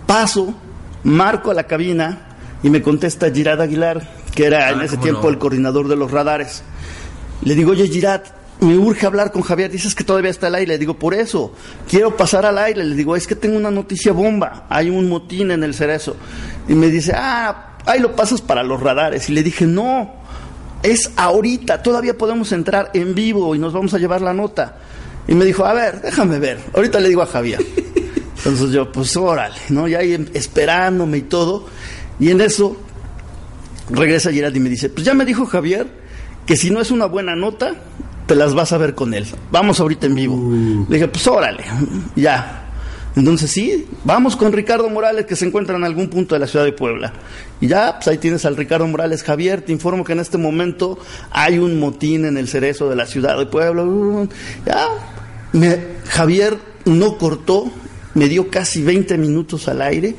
Paso, 0.06 0.54
marco 1.02 1.50
a 1.50 1.54
la 1.54 1.64
cabina 1.64 2.38
y 2.62 2.70
me 2.70 2.80
contesta 2.80 3.30
Girad 3.30 3.60
Aguilar, 3.60 4.10
que 4.34 4.46
era 4.46 4.70
en 4.70 4.80
ah, 4.80 4.84
ese 4.86 4.96
tiempo 4.96 5.28
el 5.28 5.36
coordinador 5.36 5.88
de 5.88 5.96
los 5.96 6.10
radares. 6.10 6.62
Le 7.42 7.54
digo, 7.54 7.72
oye, 7.72 7.86
Girad, 7.86 8.22
me 8.60 8.78
urge 8.78 9.06
hablar 9.06 9.32
con 9.32 9.42
Javier. 9.42 9.70
Dices 9.70 9.94
que 9.94 10.04
todavía 10.04 10.30
está 10.30 10.46
al 10.46 10.54
aire. 10.54 10.74
Le 10.74 10.78
digo, 10.78 10.98
por 10.98 11.14
eso, 11.14 11.52
quiero 11.88 12.16
pasar 12.16 12.46
al 12.46 12.58
aire. 12.58 12.84
Le 12.84 12.94
digo, 12.94 13.16
es 13.16 13.26
que 13.26 13.34
tengo 13.34 13.56
una 13.56 13.70
noticia 13.70 14.12
bomba. 14.12 14.66
Hay 14.68 14.90
un 14.90 15.08
motín 15.08 15.50
en 15.50 15.62
el 15.64 15.74
cerezo. 15.74 16.16
Y 16.68 16.74
me 16.74 16.88
dice, 16.88 17.12
ah, 17.14 17.76
ahí 17.86 18.00
lo 18.00 18.14
pasas 18.14 18.40
para 18.40 18.62
los 18.62 18.80
radares. 18.80 19.28
Y 19.28 19.32
le 19.32 19.42
dije, 19.42 19.66
no, 19.66 20.12
es 20.82 21.10
ahorita. 21.16 21.82
Todavía 21.82 22.16
podemos 22.16 22.52
entrar 22.52 22.90
en 22.94 23.14
vivo 23.14 23.54
y 23.54 23.58
nos 23.58 23.72
vamos 23.72 23.94
a 23.94 23.98
llevar 23.98 24.20
la 24.20 24.32
nota. 24.32 24.78
Y 25.26 25.34
me 25.34 25.44
dijo, 25.44 25.64
a 25.64 25.72
ver, 25.72 26.00
déjame 26.02 26.38
ver. 26.38 26.58
Ahorita 26.74 27.00
le 27.00 27.08
digo 27.08 27.22
a 27.22 27.26
Javier. 27.26 27.64
Entonces 28.36 28.70
yo, 28.70 28.92
pues 28.92 29.16
órale, 29.16 29.56
¿no? 29.70 29.88
Ya 29.88 29.98
ahí 29.98 30.28
esperándome 30.34 31.18
y 31.18 31.22
todo. 31.22 31.66
Y 32.20 32.30
en 32.30 32.40
eso 32.40 32.76
regresa 33.90 34.32
Gerard 34.32 34.54
y 34.54 34.60
me 34.60 34.68
dice, 34.68 34.88
pues 34.88 35.04
ya 35.04 35.14
me 35.14 35.24
dijo 35.24 35.46
Javier 35.46 35.86
que 36.46 36.56
si 36.56 36.70
no 36.70 36.80
es 36.80 36.90
una 36.90 37.06
buena 37.06 37.34
nota, 37.34 37.74
te 38.26 38.34
las 38.34 38.54
vas 38.54 38.72
a 38.72 38.78
ver 38.78 38.94
con 38.94 39.14
él. 39.14 39.26
Vamos 39.50 39.80
ahorita 39.80 40.06
en 40.06 40.14
vivo. 40.14 40.34
Uh. 40.34 40.86
Le 40.88 40.96
dije, 40.96 41.08
pues 41.08 41.26
órale, 41.26 41.64
ya. 42.16 42.60
Entonces 43.16 43.50
sí, 43.50 43.86
vamos 44.02 44.34
con 44.34 44.52
Ricardo 44.52 44.88
Morales 44.90 45.26
que 45.26 45.36
se 45.36 45.46
encuentra 45.46 45.76
en 45.76 45.84
algún 45.84 46.08
punto 46.08 46.34
de 46.34 46.40
la 46.40 46.48
ciudad 46.48 46.64
de 46.64 46.72
Puebla. 46.72 47.12
Y 47.60 47.68
ya, 47.68 47.94
pues 47.94 48.08
ahí 48.08 48.18
tienes 48.18 48.44
al 48.44 48.56
Ricardo 48.56 48.88
Morales. 48.88 49.22
Javier, 49.22 49.62
te 49.62 49.70
informo 49.70 50.02
que 50.02 50.12
en 50.12 50.20
este 50.20 50.36
momento 50.36 50.98
hay 51.30 51.58
un 51.58 51.78
motín 51.78 52.24
en 52.24 52.36
el 52.36 52.48
cerezo 52.48 52.90
de 52.90 52.96
la 52.96 53.06
ciudad 53.06 53.38
de 53.38 53.46
Puebla. 53.46 53.84
Ya, 54.66 54.88
me, 55.52 55.78
Javier 56.08 56.58
no 56.86 57.16
cortó, 57.16 57.70
me 58.14 58.28
dio 58.28 58.50
casi 58.50 58.82
20 58.82 59.16
minutos 59.16 59.68
al 59.68 59.82
aire 59.82 60.16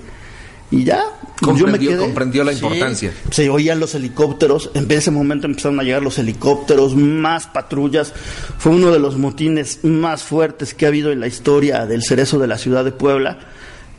y 0.71 0.83
ya. 0.83 1.03
Comprendió, 1.41 1.65
yo 1.65 1.71
me 1.71 1.79
quedé, 1.79 1.97
comprendió 1.97 2.43
la 2.45 2.53
importancia. 2.53 3.13
se 3.29 3.49
oían 3.49 3.79
los 3.79 3.93
helicópteros, 3.93 4.71
en 4.73 4.89
ese 4.89 5.11
momento 5.11 5.47
empezaron 5.47 5.79
a 5.79 5.83
llegar 5.83 6.01
los 6.01 6.17
helicópteros, 6.17 6.95
más 6.95 7.47
patrullas. 7.47 8.13
Fue 8.57 8.71
uno 8.71 8.91
de 8.91 8.99
los 8.99 9.17
motines 9.17 9.83
más 9.83 10.23
fuertes 10.23 10.73
que 10.73 10.85
ha 10.85 10.87
habido 10.87 11.11
en 11.11 11.19
la 11.19 11.27
historia 11.27 11.85
del 11.85 12.03
cerezo 12.03 12.39
de 12.39 12.47
la 12.47 12.57
ciudad 12.57 12.85
de 12.85 12.93
Puebla. 12.93 13.39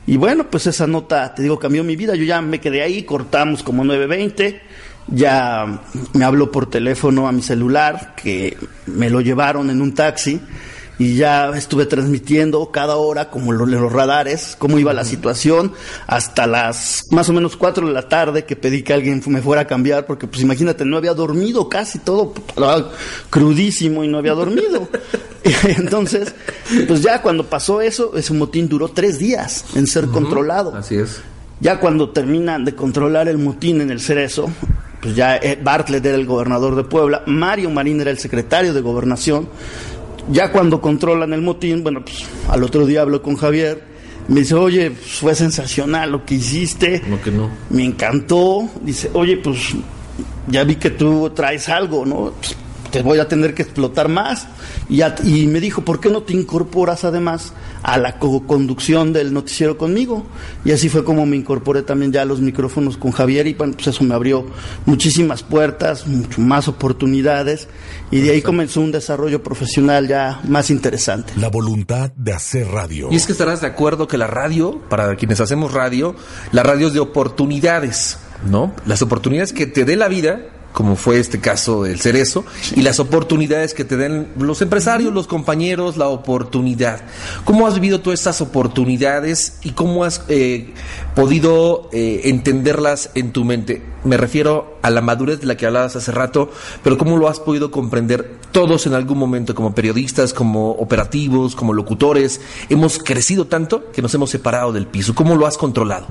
Y 0.07 0.17
bueno, 0.17 0.51
pues 0.51 0.67
esa 0.67 0.87
nota, 0.87 1.35
te 1.35 1.43
digo, 1.43 1.59
cambió 1.59 1.85
mi 1.85 1.95
vida. 1.95 2.15
Yo 2.15 2.25
ya 2.25 2.41
me 2.41 2.61
quedé 2.61 2.83
ahí, 2.83 3.03
cortamos 3.03 3.63
como 3.63 3.85
9.20. 3.85 4.61
Ya 5.09 5.83
me 6.15 6.25
habló 6.25 6.51
por 6.51 6.71
teléfono 6.71 7.29
a 7.29 7.33
mi 7.33 7.43
celular, 7.43 8.15
que 8.17 8.57
me 8.87 9.11
lo 9.11 9.21
llevaron 9.21 9.69
en 9.69 9.83
un 9.83 9.95
taxi 9.95 10.41
y 10.99 11.17
ya 11.17 11.51
estuve 11.51 11.87
transmitiendo 11.87 12.71
cada 12.71 12.97
hora 12.97 13.31
como 13.31 13.53
los, 13.53 13.69
los 13.69 13.93
radares, 13.93 14.57
cómo 14.59 14.79
iba 14.79 14.93
la 14.93 15.05
situación, 15.05 15.73
hasta 16.07 16.47
las 16.47 17.05
más 17.11 17.29
o 17.29 17.33
menos 17.33 17.57
cuatro 17.57 17.87
de 17.87 17.93
la 17.93 18.09
tarde 18.09 18.45
que 18.45 18.57
pedí 18.57 18.83
que 18.83 18.93
alguien 18.93 19.23
me 19.27 19.43
fuera 19.43 19.63
a 19.63 19.67
cambiar, 19.67 20.07
porque 20.07 20.27
pues 20.27 20.43
imagínate, 20.43 20.85
no 20.85 20.97
había 20.97 21.15
dormido 21.15 21.69
casi 21.69 21.99
todo, 21.99 22.33
crudísimo 23.31 24.05
y 24.05 24.09
no 24.09 24.19
había 24.19 24.33
dormido. 24.33 24.89
Entonces, 25.79 26.35
pues 26.87 27.03
ya 27.03 27.23
cuando 27.23 27.45
pasó 27.45 27.81
eso, 27.81 28.17
ese 28.17 28.35
motín 28.35 28.69
duró 28.69 28.89
tres 28.89 29.19
días 29.19 29.65
en 29.75 29.87
ser 29.87 30.07
controlado. 30.07 30.75
Así 30.75 30.97
es. 30.97 31.21
Ya 31.61 31.81
cuando 31.81 32.11
terminan 32.11 32.65
de 32.65 32.75
controlar 32.75 33.29
el 33.29 33.39
motín 33.39 33.81
en 33.81 33.91
el 33.91 34.01
Cerezo, 34.01 34.51
pues 35.01 35.17
ya 35.17 35.37
eh, 35.37 35.59
Bartlett 35.63 36.05
era 36.05 36.17
el 36.17 36.27
gobernador 36.27 36.75
de 36.75 36.85
Puebla, 36.85 37.23
Mario 37.27 37.71
Marín 37.71 38.01
era 38.01 38.11
el 38.11 38.19
secretario 38.19 38.75
de 38.75 38.81
gobernación, 38.81 39.49
ya 40.31 40.53
cuando 40.53 40.81
controlan 40.81 41.33
el 41.33 41.43
motín, 41.43 41.83
bueno, 41.83 42.05
pues 42.05 42.25
al 42.49 42.63
otro 42.63 42.87
día 42.87 43.03
hablo 43.03 43.23
con 43.23 43.37
Javier, 43.37 43.83
me 44.29 44.41
dice, 44.41 44.55
oye, 44.55 44.91
fue 44.91 45.35
sensacional 45.35 46.11
lo 46.11 46.25
que 46.25 46.35
hiciste. 46.35 47.03
No 47.09 47.21
que 47.21 47.31
no. 47.31 47.49
Me 47.71 47.85
encantó. 47.85 48.69
Dice, 48.83 49.11
oye, 49.13 49.37
pues 49.37 49.75
ya 50.49 50.65
vi 50.65 50.77
que 50.77 50.91
tú 50.91 51.31
traes 51.31 51.69
algo, 51.69 52.05
¿no? 52.05 52.33
Pues, 52.33 52.57
te 52.91 53.03
voy 53.03 53.19
a 53.19 53.29
tener 53.29 53.55
que 53.55 53.63
explotar 53.63 54.09
más. 54.09 54.47
Y, 54.89 55.03
y 55.03 55.47
me 55.47 55.61
dijo, 55.61 55.83
¿por 55.83 56.01
qué 56.01 56.09
no 56.09 56.23
te 56.23 56.33
incorporas 56.33 57.05
además 57.05 57.53
a 57.83 57.99
la 57.99 58.19
co-conducción 58.19 59.13
del 59.13 59.33
noticiero 59.33 59.79
conmigo? 59.79 60.27
Y 60.65 60.73
así 60.73 60.89
fue 60.89 61.05
como 61.05 61.27
me 61.27 61.37
incorporé 61.37 61.83
también 61.83 62.13
ya 62.13 62.23
a 62.23 62.25
los 62.25 62.41
micrófonos 62.41 62.97
con 62.97 63.13
Javier 63.13 63.47
y 63.47 63.55
bueno, 63.55 63.75
pues 63.75 63.89
eso 63.89 64.05
me 64.05 64.15
abrió 64.15 64.47
muchísimas 64.85 65.43
puertas, 65.43 66.07
mucho 66.07 66.41
más 66.41 66.69
oportunidades 66.69 67.69
y 68.11 68.21
de 68.21 68.31
ahí 68.31 68.43
comenzó 68.43 68.81
un 68.81 68.93
desarrollo 68.93 69.43
profesional 69.43 70.09
ya 70.09 70.41
más 70.49 70.71
interesante. 70.71 71.33
La 71.37 71.49
voluntad 71.49 72.13
de 72.17 72.33
hacer 72.33 72.69
radio. 72.69 73.09
Y 73.11 73.17
es 73.17 73.27
que 73.27 73.33
estarás 73.33 73.61
de 73.61 73.67
acuerdo 73.67 74.07
que 74.07 74.19
la 74.19 74.27
radio, 74.27 74.81
para 74.89 75.15
quienes 75.17 75.41
hacemos 75.41 75.73
radio, 75.73 76.15
la 76.53 76.63
radio 76.63 76.89
es 76.89 76.93
de 76.93 77.01
oportunidades, 77.01 78.19
¿no? 78.45 78.75
Las 78.87 79.03
oportunidades 79.03 79.53
que 79.53 79.67
te 79.67 79.85
dé 79.85 79.97
la 79.97 80.09
vida 80.09 80.41
como 80.77 80.95
fue 80.95 81.19
este 81.19 81.41
caso 81.41 81.85
del 81.85 81.99
cerezo, 82.01 82.45
y 82.75 82.83
las 82.83 83.01
oportunidades 83.01 83.73
que 83.73 83.87
te 83.87 83.97
den 83.97 84.29
los 84.39 84.61
empresarios, 84.61 85.11
los 85.15 85.27
compañeros, 85.27 85.97
la 85.97 86.09
oportunidad. 86.09 87.01
¿Cómo 87.47 87.67
has 87.67 87.73
vivido 87.77 88.03
todas 88.03 88.21
estas 88.21 88.43
oportunidades 88.43 89.59
y 89.63 89.71
cómo 89.71 90.05
has 90.05 90.23
eh, 90.29 90.75
podido 91.15 91.89
eh, 91.95 92.21
entenderlas 92.25 93.09
en 93.15 93.33
tu 93.33 93.47
mente? 93.47 93.83
Me 94.05 94.19
refiero 94.19 94.77
a 94.83 94.91
la 94.91 95.01
madurez 95.01 95.41
de 95.41 95.47
la 95.47 95.57
que 95.57 95.65
hablabas 95.65 95.97
hace 95.97 96.13
rato, 96.13 96.51
pero 96.85 96.99
cómo 96.99 97.17
lo 97.17 97.27
has 97.29 97.41
podido 97.41 97.71
comprender 97.71 98.37
todos 98.53 98.87
en 98.87 98.93
algún 98.93 99.17
momento 99.17 99.55
como 99.55 99.75
periodistas, 99.75 100.35
como 100.35 100.73
operativos, 100.73 101.57
como 101.57 101.73
locutores. 101.73 102.43
Hemos 102.69 102.99
crecido 102.99 103.47
tanto 103.47 103.91
que 103.93 104.03
nos 104.03 104.15
hemos 104.15 104.29
separado 104.29 104.73
del 104.73 104.87
piso. 104.87 105.15
¿Cómo 105.15 105.37
lo 105.37 105.47
has 105.47 105.57
controlado? 105.57 106.07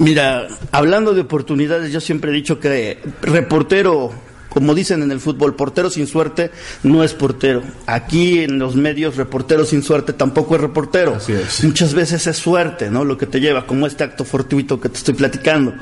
Mira, 0.00 0.48
hablando 0.72 1.12
de 1.12 1.20
oportunidades, 1.20 1.92
yo 1.92 2.00
siempre 2.00 2.30
he 2.30 2.34
dicho 2.34 2.58
que 2.58 2.98
reportero, 3.20 4.10
como 4.48 4.74
dicen 4.74 5.02
en 5.02 5.12
el 5.12 5.20
fútbol, 5.20 5.54
portero 5.54 5.90
sin 5.90 6.06
suerte 6.06 6.50
no 6.82 7.04
es 7.04 7.12
portero. 7.12 7.62
Aquí 7.84 8.38
en 8.38 8.58
los 8.58 8.76
medios, 8.76 9.16
reportero 9.16 9.66
sin 9.66 9.82
suerte 9.82 10.14
tampoco 10.14 10.54
es 10.54 10.62
reportero. 10.62 11.18
Muchas 11.62 11.92
veces 11.92 12.26
es 12.26 12.38
suerte, 12.38 12.90
¿no? 12.90 13.04
Lo 13.04 13.18
que 13.18 13.26
te 13.26 13.40
lleva, 13.40 13.66
como 13.66 13.86
este 13.86 14.02
acto 14.02 14.24
fortuito 14.24 14.80
que 14.80 14.88
te 14.88 14.96
estoy 14.96 15.12
platicando. 15.12 15.74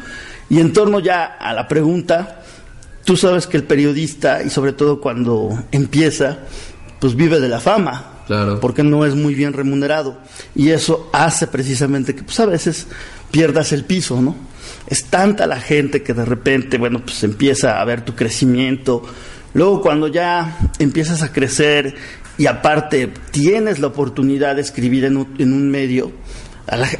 Y 0.50 0.58
en 0.58 0.72
torno 0.72 0.98
ya 0.98 1.25
a 1.25 1.54
la 1.54 1.68
pregunta, 1.68 2.42
tú 3.04 3.16
sabes 3.16 3.46
que 3.46 3.56
el 3.56 3.64
periodista, 3.64 4.42
y 4.42 4.50
sobre 4.50 4.72
todo 4.72 5.00
cuando 5.00 5.62
empieza, 5.70 6.38
pues 6.98 7.14
vive 7.14 7.38
de 7.38 7.48
la 7.48 7.60
fama. 7.60 8.14
Claro. 8.26 8.60
Porque 8.60 8.82
no 8.82 9.06
es 9.06 9.14
muy 9.14 9.34
bien 9.34 9.54
remunerado. 9.54 10.18
Y 10.54 10.68
eso 10.68 11.08
hace 11.14 11.46
precisamente 11.46 12.14
que, 12.14 12.25
pues 12.25 12.38
a 12.40 12.46
veces 12.46 12.87
pierdas 13.30 13.73
el 13.73 13.85
piso, 13.85 14.20
¿no? 14.20 14.37
Es 14.87 15.04
tanta 15.04 15.47
la 15.47 15.61
gente 15.61 16.02
que 16.02 16.14
de 16.14 16.25
repente, 16.25 16.78
bueno, 16.78 17.00
pues 17.04 17.23
empieza 17.25 17.80
a 17.80 17.85
ver 17.85 18.02
tu 18.02 18.14
crecimiento. 18.14 19.02
Luego 19.54 19.80
cuando 19.80 20.08
ya 20.08 20.58
empiezas 20.78 21.23
a 21.23 21.32
crecer 21.32 21.94
y 22.37 22.47
aparte 22.47 23.12
tienes 23.30 23.78
la 23.78 23.88
oportunidad 23.88 24.56
de 24.56 24.62
escribir 24.62 25.04
en 25.04 25.16
un, 25.16 25.70
medio, 25.70 26.12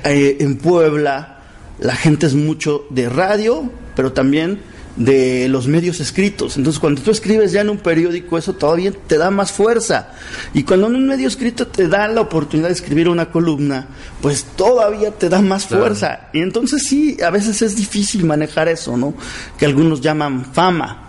eh, 0.05 0.37
en 0.41 0.57
Puebla 0.57 1.39
la 1.79 1.95
gente 1.95 2.27
es 2.27 2.35
mucho 2.35 2.87
de 2.91 3.09
radio, 3.09 3.71
pero 3.95 4.13
también 4.13 4.61
de 4.99 5.49
los 5.49 5.69
medios 5.69 6.01
escritos. 6.01 6.57
Entonces, 6.57 6.81
cuando 6.81 7.01
tú 7.01 7.13
escribes 7.13 7.53
ya 7.53 7.61
en 7.61 7.71
un 7.71 7.79
periódico, 7.79 8.37
eso 8.37 8.55
todavía 8.55 8.93
te 8.93 9.17
da 9.17 9.31
más 9.31 9.53
fuerza. 9.53 10.11
Y 10.53 10.65
cuando 10.65 10.89
en 10.89 10.97
un 10.97 11.07
medio 11.07 11.29
escrito 11.29 11.69
te 11.69 11.87
dan 11.87 12.17
la 12.17 12.21
oportunidad 12.23 12.69
de 12.69 12.75
escribir 12.75 13.09
una 13.09 13.31
columna, 13.31 13.87
pues 14.21 14.45
todavía 14.57 15.13
te 15.13 15.29
da 15.29 15.41
más 15.41 15.67
fuerza. 15.67 16.29
Y 16.33 16.41
entonces 16.41 16.83
sí, 16.83 17.17
a 17.25 17.31
veces 17.31 17.63
es 17.63 17.77
difícil 17.77 18.25
manejar 18.25 18.69
eso, 18.69 18.97
¿no? 18.97 19.15
Que 19.57 19.67
algunos 19.67 20.01
llaman 20.01 20.53
fama. 20.53 21.05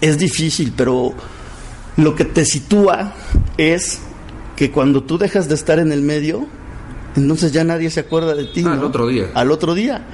Es 0.00 0.18
difícil, 0.18 0.72
pero 0.76 1.14
lo 1.96 2.16
que 2.16 2.24
te 2.24 2.44
sitúa 2.44 3.14
es 3.56 4.00
que 4.56 4.72
cuando 4.72 5.04
tú 5.04 5.18
dejas 5.18 5.48
de 5.48 5.54
estar 5.54 5.78
en 5.78 5.92
el 5.92 6.02
medio, 6.02 6.48
entonces 7.14 7.52
ya 7.52 7.62
nadie 7.62 7.90
se 7.90 8.00
acuerda 8.00 8.34
de 8.34 8.46
ti. 8.46 8.64
Al 8.64 8.82
otro 8.82 9.06
día. 9.06 9.30
Al 9.34 9.52
otro 9.52 9.74
día. 9.74 10.04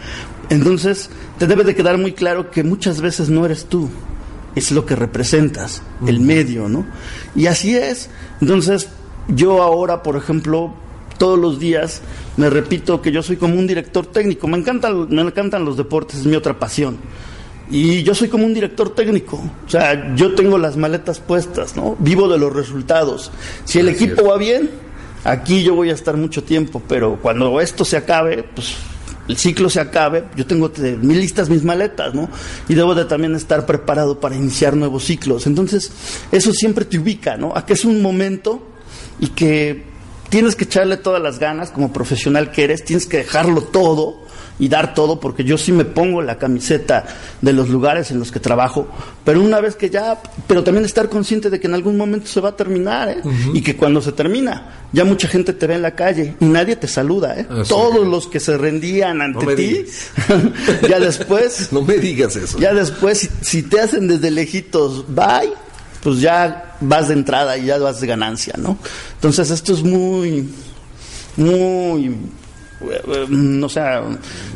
Entonces, 0.51 1.09
te 1.41 1.47
debe 1.47 1.65
de 1.65 1.75
quedar 1.75 1.97
muy 1.97 2.13
claro 2.13 2.51
que 2.51 2.63
muchas 2.63 3.01
veces 3.01 3.31
no 3.31 3.47
eres 3.47 3.65
tú, 3.65 3.89
es 4.55 4.73
lo 4.73 4.85
que 4.85 4.95
representas, 4.95 5.81
el 6.07 6.21
medio, 6.21 6.69
¿no? 6.69 6.85
Y 7.35 7.47
así 7.47 7.75
es. 7.75 8.11
Entonces, 8.43 8.91
yo 9.27 9.63
ahora, 9.63 10.03
por 10.03 10.17
ejemplo, 10.17 10.75
todos 11.17 11.39
los 11.39 11.59
días 11.59 12.03
me 12.37 12.51
repito 12.51 13.01
que 13.01 13.11
yo 13.11 13.23
soy 13.23 13.37
como 13.37 13.59
un 13.59 13.67
director 13.67 14.05
técnico. 14.05 14.49
Me 14.49 14.59
encantan, 14.59 15.09
me 15.09 15.23
encantan 15.23 15.65
los 15.65 15.79
deportes, 15.79 16.21
es 16.21 16.27
mi 16.27 16.37
otra 16.37 16.59
pasión. 16.59 16.99
Y 17.71 18.03
yo 18.03 18.15
soy 18.15 18.29
como 18.29 18.45
un 18.45 18.53
director 18.53 18.95
técnico. 18.95 19.43
O 19.67 19.71
sea, 19.71 20.15
yo 20.15 20.35
tengo 20.35 20.59
las 20.59 20.77
maletas 20.77 21.21
puestas, 21.21 21.75
¿no? 21.75 21.97
Vivo 22.01 22.29
de 22.29 22.37
los 22.37 22.53
resultados. 22.53 23.33
Si 23.65 23.79
el 23.79 23.89
equipo 23.89 24.25
va 24.27 24.37
bien, 24.37 24.69
aquí 25.25 25.63
yo 25.63 25.75
voy 25.75 25.89
a 25.89 25.95
estar 25.95 26.19
mucho 26.19 26.45
tiempo, 26.45 26.83
pero 26.87 27.17
cuando 27.23 27.63
esto 27.63 27.87
se 27.87 27.97
acabe, 27.97 28.45
pues 28.55 28.77
el 29.31 29.37
ciclo 29.37 29.71
se 29.71 29.79
acabe, 29.79 30.25
yo 30.37 30.45
tengo 30.45 30.73
mis 31.01 31.17
listas, 31.17 31.49
mis 31.49 31.63
maletas, 31.63 32.15
¿no? 32.15 32.29
Y 32.69 32.75
debo 32.75 32.97
de 32.97 33.05
también 33.05 33.37
estar 33.37 33.65
preparado 33.65 34.19
para 34.19 34.35
iniciar 34.35 34.77
nuevos 34.77 35.05
ciclos. 35.05 35.47
Entonces, 35.47 35.93
eso 36.33 36.53
siempre 36.53 36.85
te 36.85 36.99
ubica, 36.99 37.37
¿no? 37.37 37.57
A 37.57 37.65
que 37.65 37.75
es 37.75 37.85
un 37.85 38.03
momento 38.03 38.61
y 39.21 39.29
que 39.29 39.85
tienes 40.31 40.57
que 40.57 40.65
echarle 40.65 40.97
todas 40.97 41.23
las 41.23 41.39
ganas 41.39 41.71
como 41.71 41.93
profesional 41.93 42.51
que 42.51 42.65
eres, 42.65 42.85
tienes 42.85 43.07
que 43.07 43.19
dejarlo 43.19 43.63
todo 43.63 44.19
y 44.61 44.69
dar 44.69 44.95
todo, 44.95 45.19
porque 45.19 45.43
yo 45.43 45.59
sí 45.59 45.73
me 45.73 45.85
pongo 45.85 46.23
la 46.23 46.39
camiseta 46.39 47.05
de 47.41 47.53
los 47.53 47.71
lugares 47.71 48.11
en 48.11 48.19
los 48.19 48.31
que 48.31 48.39
trabajo, 48.39 48.87
pero 49.25 49.41
una 49.41 49.61
vez 49.61 49.75
que 49.75 49.91
ya, 49.91 50.21
pero 50.47 50.63
también 50.63 50.85
estar 50.85 51.09
consciente 51.09 51.51
de 51.51 51.59
que 51.59 51.67
en 51.67 51.75
algún 51.75 51.97
momento 51.97 52.27
se 52.29 52.41
va 52.41 52.51
a 52.51 52.57
terminar, 52.57 53.09
¿eh? 53.09 53.23
y 53.55 53.63
que 53.63 53.75
cuando 53.75 54.03
se 54.03 54.13
termina, 54.13 54.87
ya 54.93 55.05
mucha 55.05 55.27
gente 55.27 55.55
te 55.55 55.67
ve 55.67 55.75
en 55.75 55.83
la 55.83 55.97
calle 55.97 56.37
y 56.39 56.45
nadie 56.45 56.77
te 56.77 56.87
saluda, 56.87 57.41
¿eh? 57.41 57.47
Todos 57.67 58.07
los 58.07 58.29
que 58.29 58.39
se 58.39 58.57
rendían 58.59 59.23
ante 59.23 59.57
ti, 59.57 59.85
ya 60.89 61.01
después... 61.01 61.69
no 61.73 61.83
me 61.83 61.97
digas 61.97 62.37
eso. 62.37 62.59
Ya 62.59 62.75
después, 62.75 63.19
si, 63.19 63.29
si 63.41 63.63
te 63.63 63.81
hacen 63.81 64.09
desde 64.09 64.31
lejitos, 64.31 65.07
bye, 65.09 65.53
pues 66.03 66.21
ya 66.21 66.77
vas 66.81 67.09
de 67.09 67.15
entrada 67.15 67.57
y 67.57 67.67
ya 67.67 67.79
vas 67.79 68.01
de 68.01 68.07
ganancia, 68.07 68.55
¿no? 68.59 68.77
Entonces 69.15 69.51
esto 69.51 69.73
es 69.73 69.83
muy, 69.83 70.51
muy 71.37 72.15
no 73.29 73.69
sea, 73.69 74.03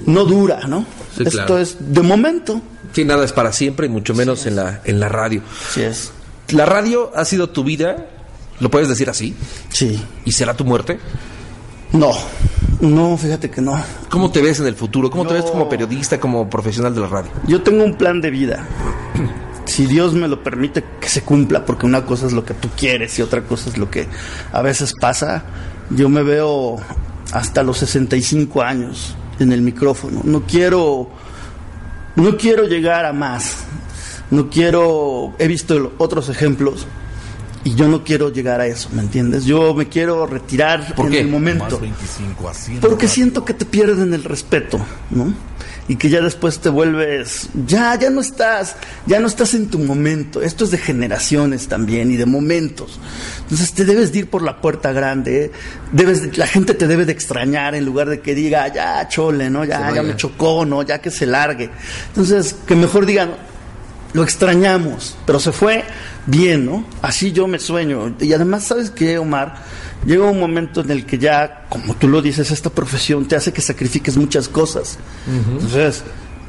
no 0.07 0.25
dura, 0.25 0.61
¿no? 0.66 0.87
Esto 1.19 1.59
es 1.59 1.76
de 1.81 2.02
momento. 2.02 2.61
Sí, 2.93 3.04
nada 3.04 3.25
es 3.25 3.33
para 3.33 3.52
siempre 3.52 3.87
y 3.87 3.88
mucho 3.88 4.14
menos 4.14 4.47
en 4.47 4.57
la 4.57 4.81
en 4.85 5.00
la 5.00 5.09
radio. 5.09 5.43
Sí 5.71 5.83
es. 5.83 6.12
¿La 6.50 6.66
radio 6.66 7.11
ha 7.14 7.25
sido 7.25 7.50
tu 7.50 7.64
vida? 7.64 8.07
¿Lo 8.61 8.71
puedes 8.71 8.88
decir 8.88 9.11
así? 9.11 9.35
Sí. 9.71 10.00
¿Y 10.25 10.33
será 10.33 10.54
tu 10.54 10.64
muerte? 10.64 10.99
No, 11.93 12.12
no, 12.81 13.16
fíjate 13.16 13.50
que 13.50 13.61
no. 13.61 13.81
¿Cómo 14.11 14.31
te 14.31 14.43
ves 14.43 14.61
en 14.61 14.66
el 14.66 14.75
futuro? 14.75 15.11
¿Cómo 15.11 15.26
te 15.26 15.35
ves 15.35 15.45
como 15.45 15.69
periodista, 15.69 16.19
como 16.19 16.50
profesional 16.50 16.95
de 16.95 17.00
la 17.00 17.07
radio? 17.07 17.31
Yo 17.47 17.62
tengo 17.62 17.85
un 17.85 17.97
plan 17.97 18.21
de 18.21 18.31
vida. 18.31 18.66
Si 19.64 19.87
Dios 19.87 20.12
me 20.12 20.28
lo 20.28 20.43
permite 20.43 20.85
que 21.00 21.09
se 21.09 21.23
cumpla, 21.23 21.64
porque 21.64 21.87
una 21.87 22.04
cosa 22.04 22.26
es 22.26 22.33
lo 22.33 22.45
que 22.45 22.54
tú 22.54 22.69
quieres 22.76 23.19
y 23.19 23.23
otra 23.23 23.43
cosa 23.43 23.71
es 23.71 23.78
lo 23.78 23.90
que 23.90 24.07
a 24.52 24.61
veces 24.61 24.93
pasa. 25.00 25.45
Yo 25.90 26.09
me 26.09 26.23
veo 26.23 26.76
hasta 27.35 27.64
los 27.64 27.79
65 27.79 28.62
años 28.62 29.14
en 29.41 29.53
el 29.53 29.61
micrófono. 29.61 30.21
No 30.23 30.45
quiero, 30.47 31.11
no 32.14 32.37
quiero 32.37 32.64
llegar 32.64 33.05
a 33.05 33.12
más. 33.12 33.64
No 34.31 34.49
quiero, 34.49 35.35
he 35.38 35.49
visto 35.49 35.95
otros 35.99 36.29
ejemplos 36.29 36.87
y 37.64 37.75
yo 37.75 37.88
no 37.88 38.05
quiero 38.05 38.31
llegar 38.31 38.61
a 38.61 38.67
eso, 38.67 38.88
¿me 38.93 39.03
entiendes? 39.03 39.45
Yo 39.45 39.75
me 39.75 39.88
quiero 39.88 40.26
retirar 40.26 40.95
en 40.97 41.14
el 41.14 41.29
momento. 41.29 41.81
Porque 42.81 43.09
siento 43.09 43.45
que 43.45 43.53
te 43.53 43.64
pierden 43.64 44.14
el 44.14 44.23
respeto, 44.23 44.79
¿no? 45.11 45.35
Y 45.87 45.97
que 45.97 46.09
ya 46.09 46.21
después 46.21 46.61
te 46.61 46.69
vuelves, 46.71 47.49
ya, 47.67 47.99
ya 47.99 48.11
no 48.11 48.21
estás, 48.21 48.76
ya 49.07 49.21
no 49.21 49.26
estás 49.26 49.55
en 49.55 49.69
tu 49.69 49.79
momento. 49.79 50.41
Esto 50.41 50.64
es 50.64 50.71
de 50.71 50.79
generaciones 50.79 51.69
también 51.69 52.11
y 52.11 52.17
de 52.17 52.26
momentos. 52.26 52.99
Entonces 53.43 53.73
te 53.73 53.85
debes 53.85 54.12
de 54.12 54.21
ir 54.21 54.30
por 54.30 54.43
la 54.43 54.61
puerta 54.61 54.93
grande, 54.93 55.52
debes, 55.93 56.39
la 56.39 56.47
gente 56.47 56.75
te 56.75 56.87
debe 56.87 57.04
de 57.04 57.13
extrañar 57.13 57.75
en 57.75 57.85
lugar 57.85 58.08
de 58.08 58.21
que 58.21 58.35
diga, 58.35 58.73
ya 58.73 59.06
chole, 59.08 59.50
¿no? 59.50 59.65
Ya, 59.65 59.93
ya 59.95 60.02
me 60.02 60.17
chocó, 60.17 60.65
¿no? 60.65 60.82
Ya 60.82 61.00
que 61.00 61.11
se 61.11 61.26
largue. 61.26 61.71
Entonces, 62.08 62.56
que 62.67 62.75
mejor 62.75 63.04
digan, 63.04 63.32
lo 64.15 64.23
extrañamos, 64.23 65.17
pero 65.26 65.41
se 65.41 65.52
fue 65.52 65.85
bien, 66.26 66.65
¿no? 66.65 66.87
Así 67.02 67.32
yo 67.32 67.47
me 67.47 67.58
sueño. 67.58 68.15
Y 68.21 68.32
además, 68.32 68.65
¿sabes 68.65 68.91
qué, 68.91 69.19
Omar? 69.19 69.56
Llega 70.06 70.25
un 70.25 70.40
momento 70.40 70.80
en 70.80 70.90
el 70.90 71.06
que 71.06 71.19
ya, 71.19 71.67
como 71.69 71.95
tú 71.95 72.08
lo 72.08 72.23
dices, 72.23 72.50
esta 72.50 72.71
profesión 72.71 73.26
te 73.26 73.36
hace 73.36 73.52
que 73.52 73.60
sacrifiques 73.60 74.17
muchas 74.17 74.49
cosas. 74.49 74.99
Entonces, 75.26 76.04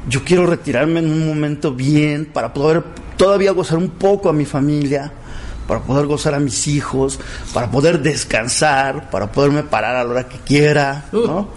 yo 0.08 0.24
quiero 0.24 0.46
retirarme 0.46 1.00
en 1.00 1.10
un 1.10 1.26
momento 1.26 1.72
bien 1.72 2.26
para 2.26 2.52
poder 2.52 2.82
todavía 3.16 3.52
gozar 3.52 3.78
un 3.78 3.90
poco 3.90 4.28
a 4.28 4.32
mi 4.32 4.44
familia, 4.44 5.12
para 5.66 5.80
poder 5.80 6.06
gozar 6.06 6.34
a 6.34 6.38
mis 6.38 6.68
hijos, 6.68 7.18
para 7.52 7.70
poder 7.70 8.00
descansar, 8.00 9.10
para 9.10 9.32
poderme 9.32 9.64
parar 9.64 9.96
a 9.96 10.04
la 10.04 10.10
hora 10.10 10.28
que 10.28 10.38
quiera, 10.38 11.06
¿no? 11.12 11.48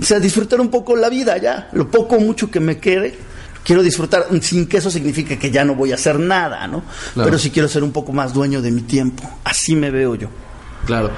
O 0.00 0.04
sea, 0.04 0.20
disfrutar 0.20 0.60
un 0.60 0.68
poco 0.68 0.96
la 0.96 1.08
vida 1.08 1.36
ya, 1.38 1.68
lo 1.72 1.90
poco 1.90 2.16
o 2.16 2.20
mucho 2.20 2.50
que 2.50 2.60
me 2.60 2.78
quede, 2.78 3.18
quiero 3.64 3.82
disfrutar, 3.82 4.26
sin 4.40 4.66
que 4.66 4.78
eso 4.78 4.90
signifique 4.90 5.38
que 5.38 5.50
ya 5.50 5.64
no 5.64 5.74
voy 5.74 5.92
a 5.92 5.96
hacer 5.96 6.18
nada, 6.18 6.66
¿no? 6.66 6.82
Pero 7.14 7.38
sí 7.38 7.50
quiero 7.50 7.68
ser 7.68 7.82
un 7.82 7.92
poco 7.92 8.12
más 8.12 8.32
dueño 8.32 8.62
de 8.62 8.70
mi 8.70 8.82
tiempo, 8.82 9.28
así 9.44 9.76
me 9.76 9.90
veo 9.90 10.14
yo. 10.14 10.28
Claro. 10.88 11.10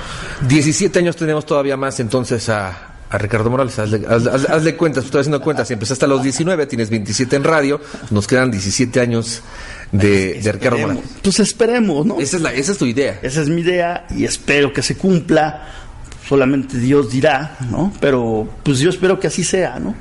17 0.48 0.98
años 0.98 1.14
tenemos 1.14 1.46
todavía 1.46 1.76
más 1.76 2.00
entonces 2.00 2.48
a, 2.48 2.88
Ricardo 3.12 3.50
Morales, 3.50 3.78
hazle, 3.78 4.04
hazle, 4.06 4.76
cuentas, 4.76 5.04
estoy 5.04 5.20
haciendo 5.20 5.40
cuentas, 5.40 5.68
si 5.68 5.74
empezaste 5.74 6.04
a 6.04 6.08
los 6.08 6.22
19, 6.24 6.66
tienes 6.66 6.90
27 6.90 7.36
en 7.36 7.44
radio, 7.44 7.80
nos 8.10 8.26
quedan 8.26 8.50
17 8.50 9.00
años 9.00 9.42
de, 9.92 10.40
de 10.40 10.52
Ricardo 10.52 10.78
Morales. 10.78 11.04
Pues 11.22 11.38
esperemos, 11.38 12.04
¿no? 12.04 12.20
Esa 12.20 12.36
es, 12.36 12.42
la, 12.42 12.52
esa 12.52 12.72
es 12.72 12.78
tu 12.78 12.86
idea. 12.86 13.18
Esa 13.22 13.42
es 13.42 13.48
mi 13.48 13.60
idea 13.62 14.06
y 14.10 14.24
espero 14.24 14.72
que 14.72 14.82
se 14.82 14.96
cumpla, 14.96 15.68
solamente 16.28 16.78
Dios 16.78 17.10
dirá, 17.10 17.56
¿no? 17.70 17.92
Pero 18.00 18.48
pues 18.64 18.80
yo 18.80 18.90
espero 18.90 19.20
que 19.20 19.28
así 19.28 19.44
sea, 19.44 19.78
¿no? 19.78 19.94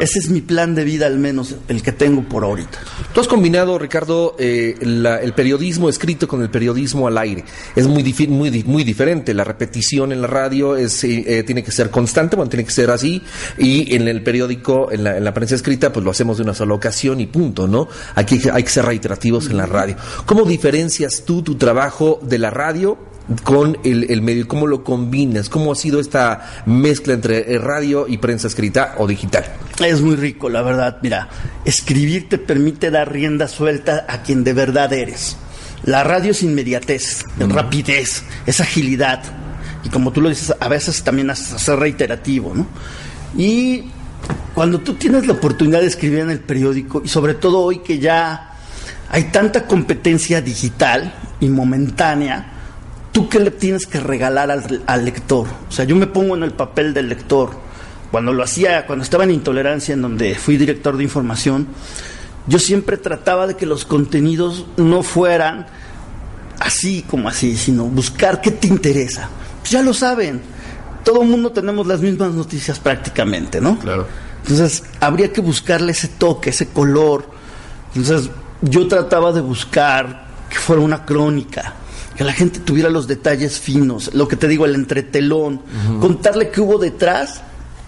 Ese 0.00 0.18
es 0.18 0.30
mi 0.30 0.40
plan 0.40 0.74
de 0.74 0.84
vida, 0.84 1.06
al 1.06 1.18
menos 1.18 1.56
el 1.68 1.82
que 1.82 1.92
tengo 1.92 2.22
por 2.22 2.44
ahorita. 2.44 2.78
Tú 3.12 3.20
has 3.20 3.28
combinado, 3.28 3.78
Ricardo, 3.78 4.36
eh, 4.38 4.74
el 4.80 5.32
periodismo 5.34 5.88
escrito 5.88 6.28
con 6.28 6.42
el 6.42 6.50
periodismo 6.50 7.06
al 7.06 7.18
aire. 7.18 7.44
Es 7.76 7.86
muy, 7.86 8.02
muy, 8.28 8.64
muy 8.64 8.84
diferente. 8.84 9.34
La 9.34 9.44
repetición 9.44 10.12
en 10.12 10.22
la 10.22 10.26
radio 10.26 10.76
es, 10.76 11.04
eh, 11.04 11.24
eh, 11.26 11.42
tiene 11.42 11.62
que 11.62 11.72
ser 11.72 11.90
constante, 11.90 12.36
bueno, 12.36 12.48
tiene 12.48 12.64
que 12.64 12.70
ser 12.70 12.90
así. 12.90 13.22
Y 13.58 13.94
en 13.94 14.08
el 14.08 14.22
periódico, 14.22 14.90
en 14.92 15.04
la, 15.04 15.16
en 15.16 15.24
la 15.24 15.34
prensa 15.34 15.54
escrita, 15.54 15.92
pues 15.92 16.04
lo 16.04 16.10
hacemos 16.10 16.36
de 16.38 16.44
una 16.44 16.54
sola 16.54 16.74
ocasión 16.74 17.20
y 17.20 17.26
punto, 17.26 17.66
¿no? 17.66 17.88
Aquí 18.14 18.40
hay 18.52 18.62
que 18.62 18.70
ser 18.70 18.84
reiterativos 18.84 19.46
en 19.46 19.56
la 19.56 19.66
radio. 19.66 19.96
¿Cómo 20.26 20.44
diferencias 20.44 21.24
tú 21.24 21.42
tu 21.42 21.56
trabajo 21.56 22.20
de 22.22 22.38
la 22.38 22.50
radio 22.50 23.11
con 23.42 23.78
el, 23.84 24.10
el, 24.10 24.22
medio? 24.22 24.48
¿Cómo 24.48 24.66
lo 24.66 24.84
combinas? 24.84 25.48
¿Cómo 25.48 25.72
ha 25.72 25.74
sido 25.74 26.00
esta 26.00 26.62
mezcla 26.66 27.14
entre 27.14 27.58
radio 27.58 28.06
y 28.08 28.18
prensa 28.18 28.48
escrita 28.48 28.94
o 28.98 29.06
digital? 29.06 29.44
Es 29.84 30.00
muy 30.00 30.16
rico, 30.16 30.48
la 30.48 30.62
verdad. 30.62 30.98
Mira, 31.02 31.28
escribir 31.64 32.28
te 32.28 32.38
permite 32.38 32.90
dar 32.90 33.12
rienda 33.12 33.48
suelta 33.48 34.06
a 34.08 34.22
quien 34.22 34.44
de 34.44 34.52
verdad 34.52 34.92
eres. 34.92 35.36
La 35.84 36.04
radio 36.04 36.30
es 36.30 36.42
inmediatez, 36.42 37.24
es 37.38 37.48
rapidez, 37.48 38.22
es 38.46 38.60
agilidad. 38.60 39.22
Y 39.84 39.88
como 39.88 40.12
tú 40.12 40.20
lo 40.20 40.28
dices, 40.28 40.54
a 40.58 40.68
veces 40.68 41.02
también 41.02 41.30
es 41.30 41.38
ser 41.38 41.78
reiterativo, 41.78 42.54
¿no? 42.54 42.66
Y 43.36 43.84
cuando 44.54 44.80
tú 44.80 44.94
tienes 44.94 45.26
la 45.26 45.32
oportunidad 45.32 45.80
de 45.80 45.86
escribir 45.86 46.20
en 46.20 46.30
el 46.30 46.40
periódico, 46.40 47.02
y 47.04 47.08
sobre 47.08 47.34
todo 47.34 47.60
hoy 47.60 47.80
que 47.80 47.98
ya 47.98 48.52
hay 49.10 49.24
tanta 49.24 49.66
competencia 49.66 50.40
digital 50.40 51.12
y 51.40 51.48
momentánea, 51.48 52.51
¿tú 53.12 53.28
qué 53.28 53.38
le 53.38 53.50
tienes 53.50 53.86
que 53.86 54.00
regalar 54.00 54.50
al, 54.50 54.82
al, 54.86 55.04
lector? 55.04 55.46
O 55.68 55.72
sea, 55.72 55.84
yo 55.84 55.94
me 55.96 56.06
pongo 56.06 56.34
en 56.36 56.42
el 56.42 56.52
papel 56.52 56.94
del 56.94 57.08
lector. 57.08 57.50
Cuando 58.10 58.32
lo 58.32 58.42
hacía, 58.42 58.86
cuando 58.86 59.04
estaba 59.04 59.24
en 59.24 59.30
Intolerancia, 59.30 59.94
en 59.94 60.02
donde 60.02 60.34
fui 60.34 60.56
director 60.56 60.96
de 60.96 61.04
información, 61.04 61.68
yo 62.46 62.58
siempre 62.58 62.96
trataba 62.96 63.46
de 63.46 63.56
que 63.56 63.66
los 63.66 63.84
contenidos 63.84 64.66
no 64.76 65.02
fueran 65.02 65.66
así 66.58 67.04
como 67.08 67.28
así, 67.28 67.56
sino 67.56 67.84
buscar 67.86 68.40
qué 68.40 68.50
te 68.50 68.66
interesa. 68.66 69.28
Pues 69.60 69.70
ya 69.70 69.82
lo 69.82 69.94
saben, 69.94 70.40
todo 71.04 71.22
el 71.22 71.28
mundo 71.28 71.52
tenemos 71.52 71.86
las 71.86 72.00
mismas 72.00 72.32
noticias 72.34 72.78
prácticamente, 72.78 73.60
¿no? 73.60 73.78
Claro. 73.78 74.06
Entonces, 74.42 74.84
habría 75.00 75.32
que 75.32 75.40
buscarle 75.40 75.92
ese 75.92 76.08
toque, 76.08 76.50
ese 76.50 76.68
color. 76.68 77.28
Entonces, 77.94 78.30
yo 78.60 78.88
trataba 78.88 79.32
de 79.32 79.40
buscar 79.40 80.26
que 80.50 80.56
fuera 80.56 80.82
una 80.82 81.04
crónica, 81.04 81.74
que 82.16 82.24
la 82.24 82.32
gente 82.32 82.60
tuviera 82.60 82.90
los 82.90 83.06
detalles 83.06 83.58
finos, 83.58 84.14
lo 84.14 84.28
que 84.28 84.36
te 84.36 84.48
digo, 84.48 84.64
el 84.64 84.74
entretelón, 84.74 85.62
contarle 86.00 86.50
qué 86.50 86.60
hubo 86.60 86.78
detrás 86.78 87.40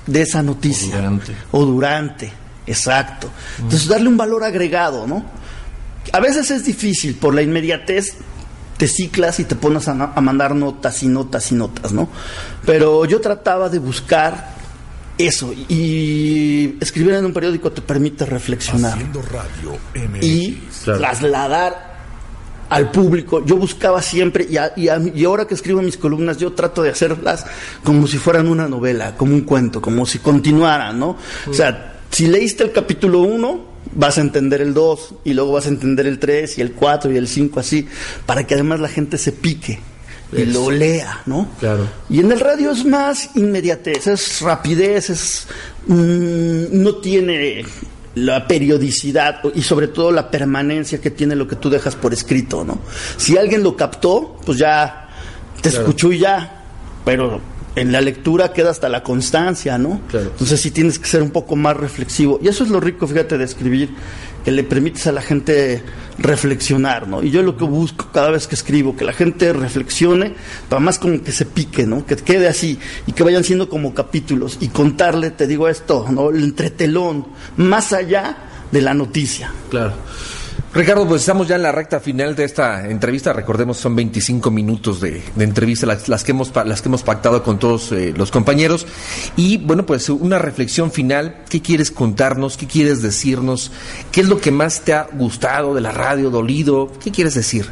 de 0.07 0.23
esa 0.23 0.43
noticia. 0.43 0.95
O 0.95 0.99
durante. 0.99 1.37
O 1.53 1.65
durante, 1.65 2.33
exacto. 2.67 3.31
Entonces, 3.59 3.89
darle 3.89 4.09
un 4.09 4.17
valor 4.17 4.45
agregado, 4.45 5.07
¿no? 5.07 5.25
A 6.13 6.21
veces 6.21 6.51
es 6.51 6.65
difícil 6.65 7.15
por 7.15 7.35
la 7.35 7.43
inmediatez, 7.43 8.15
te 8.77 8.89
ciclas 8.89 9.41
y 9.41 9.45
te 9.45 9.55
pones 9.55 9.89
a, 9.89 9.93
a 9.93 10.21
mandar 10.21 10.55
notas 10.55 11.03
y 11.03 11.07
notas 11.07 11.51
y 11.53 11.55
notas, 11.55 11.93
¿no? 11.93 12.09
Pero 12.67 13.05
yo 13.05 13.21
trataba 13.21 13.69
de 13.69 13.79
buscar 13.79 14.55
eso 15.19 15.53
y 15.69 16.77
escribir 16.81 17.15
en 17.15 17.25
un 17.25 17.33
periódico 17.33 17.71
te 17.71 17.83
permite 17.83 18.27
reflexionar 18.27 18.99
radio 19.31 19.79
y 20.21 20.61
trasladar 20.85 21.94
al 22.75 22.91
público. 22.91 23.45
Yo 23.47 23.57
buscaba 23.57 24.03
siempre, 24.03 24.49
y, 24.51 24.57
y, 24.81 25.25
ahora 25.25 25.47
que 25.47 25.55
escribo 25.55 25.81
mis 25.81 25.97
columnas, 25.97 26.39
yo 26.39 26.53
trato 26.55 26.83
de 26.83 26.91
hacerlas 26.91 27.47
como 27.85 28.09
si 28.09 28.19
fueran 28.19 28.49
una 28.49 28.69
novela, 28.69 29.15
como 29.17 29.33
un 29.33 29.43
cuento, 29.43 29.81
como 29.81 30.05
si 30.07 30.19
continuaran, 30.19 30.99
¿no? 30.99 31.17
O 31.49 31.55
sea, 31.55 32.01
si 32.11 32.27
leíste 32.27 32.65
el 32.65 32.73
capítulo 32.73 33.21
1, 33.21 33.65
vas 33.93 34.19
a 34.19 34.23
entender 34.23 34.61
el 34.61 34.75
2 34.75 35.15
y 35.25 35.35
luego 35.35 35.53
vas 35.53 35.67
a 35.67 35.69
entender 35.69 36.09
el 36.09 36.19
3 36.19 36.59
y 36.59 36.63
el 36.63 36.73
4 36.73 37.13
y 37.13 37.17
el 37.17 37.29
5 37.29 37.61
así, 37.61 37.87
para 38.27 38.45
que 38.45 38.55
además 38.55 38.81
la 38.81 38.89
gente 38.89 39.19
se 39.19 39.31
pique 39.31 39.79
y 40.33 40.47
lo 40.47 40.69
lea, 40.69 41.23
¿no? 41.27 41.47
Claro. 41.61 41.89
Y 42.11 42.19
en 42.19 42.33
el 42.33 42.41
radio 42.41 42.73
es 42.73 42.85
más 42.85 43.31
inmediatez, 43.37 44.09
es 44.09 44.41
rapidez, 44.41 45.11
es 45.11 45.47
mm, 45.87 46.83
no 46.83 46.97
tiene 46.97 47.65
la 48.15 48.47
periodicidad 48.47 49.41
y 49.55 49.63
sobre 49.63 49.89
todo 49.89 50.13
la 50.13 50.31
permanencia 50.31 51.01
que 51.01 51.11
tiene 51.11 51.35
lo 51.35 51.49
que 51.49 51.57
tú 51.57 51.71
dejas 51.71 51.97
por 51.97 52.13
escrito, 52.13 52.65
¿no? 52.65 52.79
Si 53.17 53.37
alguien 53.37 53.63
lo 53.63 53.77
captó, 53.77 54.37
pues 54.45 54.59
ya 54.59 55.09
te 55.61 55.69
escuchó 55.69 56.13
y 56.13 56.19
ya, 56.19 56.63
pero 57.05 57.41
en 57.77 57.91
la 57.91 58.01
lectura 58.01 58.53
queda 58.53 58.71
hasta 58.71 58.89
la 58.89 59.03
constancia, 59.03 59.79
¿no? 59.79 60.01
Entonces 60.13 60.61
sí 60.61 60.71
tienes 60.71 60.99
que 60.99 61.09
ser 61.09 61.23
un 61.23 61.31
poco 61.31 61.57
más 61.57 61.77
reflexivo. 61.77 62.39
Y 62.43 62.49
eso 62.49 62.65
es 62.65 62.71
lo 62.71 62.81
rico, 62.81 63.07
fíjate, 63.07 63.37
de 63.37 63.45
escribir, 63.45 63.91
que 64.45 64.53
le 64.53 64.63
permites 64.63 65.07
a 65.07 65.13
la 65.13 65.23
gente 65.23 65.83
reflexionar, 66.19 67.09
¿no? 67.09 67.23
Y 67.23 67.31
yo 67.31 67.43
lo 67.43 67.57
que 67.57 67.65
busco 67.65 68.11
cada 68.13 68.31
vez 68.31 68.47
que 68.47 68.55
escribo, 68.55 68.97
que 68.97 69.05
la 69.05 69.13
gente 69.13 69.53
reflexione, 69.53 70.35
para 70.69 70.81
más 70.81 70.99
como 70.99 71.23
que 71.23 71.33
se 71.33 71.47
pique, 71.47 71.87
¿no? 71.87 72.05
Que 72.07 72.17
quede 72.17 72.47
así 72.47 72.79
y 73.07 73.13
que 73.13 73.23
vayan 73.23 73.43
siendo 73.43 73.69
como 73.69 73.95
capítulos 73.95 74.59
y 74.61 74.69
contarle, 74.69 75.31
te 75.31 75.47
digo 75.47 75.69
esto, 75.69 76.07
¿no? 76.11 76.31
El 76.31 76.45
entretelón, 76.45 77.27
más 77.57 77.93
allá 77.93 78.37
de 78.71 78.83
la 78.83 78.95
noticia. 78.95 79.51
Claro. 79.71 79.95
Ricardo, 80.75 81.07
pues 81.07 81.23
estamos 81.23 81.47
ya 81.47 81.55
en 81.55 81.63
la 81.63 81.71
recta 81.71 82.01
final 82.01 82.35
de 82.35 82.43
esta 82.43 82.91
entrevista. 82.91 83.33
Recordemos, 83.33 83.77
son 83.77 83.95
25 83.95 84.51
minutos 84.51 85.01
de, 85.01 85.23
entrevista 85.39 85.87
las, 85.87 86.25
que 86.25 86.33
hemos, 86.33 86.51
las 86.67 86.83
que 86.83 86.89
hemos 86.89 87.05
pactado 87.05 87.45
con 87.45 87.61
todos 87.61 87.93
eh, 87.93 88.13
los 88.17 88.33
compañeros. 88.33 88.85
Y 89.37 89.59
bueno, 89.59 89.87
pues 89.87 90.09
una 90.09 90.41
reflexión 90.41 90.91
final. 90.91 91.45
¿Qué 91.49 91.63
quieres 91.63 91.93
contarnos? 91.93 92.57
¿Qué 92.57 92.67
quieres 92.67 93.03
decirnos? 93.03 93.71
¿Qué 94.11 94.23
es 94.23 94.29
lo 94.29 94.41
que 94.41 94.51
más 94.51 94.81
te 94.81 94.95
ha 94.95 95.07
gustado 95.13 95.77
de 95.77 95.81
la 95.81 95.93
radio, 95.93 96.31
dolido? 96.31 96.91
¿Qué 97.03 97.13
quieres 97.13 97.35
decir? 97.35 97.69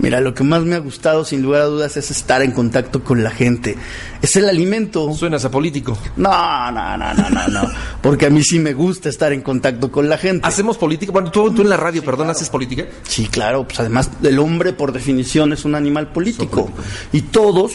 Mira, 0.00 0.20
lo 0.20 0.32
que 0.32 0.44
más 0.44 0.62
me 0.62 0.76
ha 0.76 0.78
gustado, 0.78 1.26
sin 1.26 1.42
lugar 1.42 1.60
a 1.60 1.64
dudas, 1.66 1.96
es 1.98 2.10
estar 2.10 2.40
en 2.40 2.52
contacto 2.52 3.04
con 3.04 3.22
la 3.22 3.30
gente. 3.30 3.76
Es 4.22 4.34
el 4.36 4.48
alimento. 4.48 5.12
Suenas 5.12 5.44
a 5.44 5.50
político. 5.50 5.96
No, 6.16 6.70
no, 6.72 6.96
no, 6.96 7.12
no, 7.12 7.28
no, 7.28 7.48
no. 7.48 7.70
Porque 8.00 8.26
a 8.26 8.30
mí 8.30 8.42
sí 8.42 8.58
me 8.58 8.72
gusta 8.72 9.10
estar 9.10 9.32
en 9.34 9.42
contacto 9.42 9.92
con 9.92 10.08
la 10.08 10.16
gente. 10.16 10.46
¿Hacemos 10.46 10.78
política? 10.78 11.12
Bueno, 11.12 11.30
tú, 11.30 11.48
en 11.48 11.68
la 11.68 11.76
radio, 11.76 12.02
perdón, 12.02 12.30
¿haces 12.30 12.48
política? 12.48 12.86
Sí, 13.02 13.26
claro. 13.26 13.64
Pues 13.64 13.78
además, 13.80 14.10
el 14.22 14.38
hombre, 14.38 14.72
por 14.72 14.92
definición, 14.92 15.52
es 15.52 15.66
un 15.66 15.74
animal 15.74 16.12
político. 16.12 16.70
Y 17.12 17.20
todos, 17.22 17.72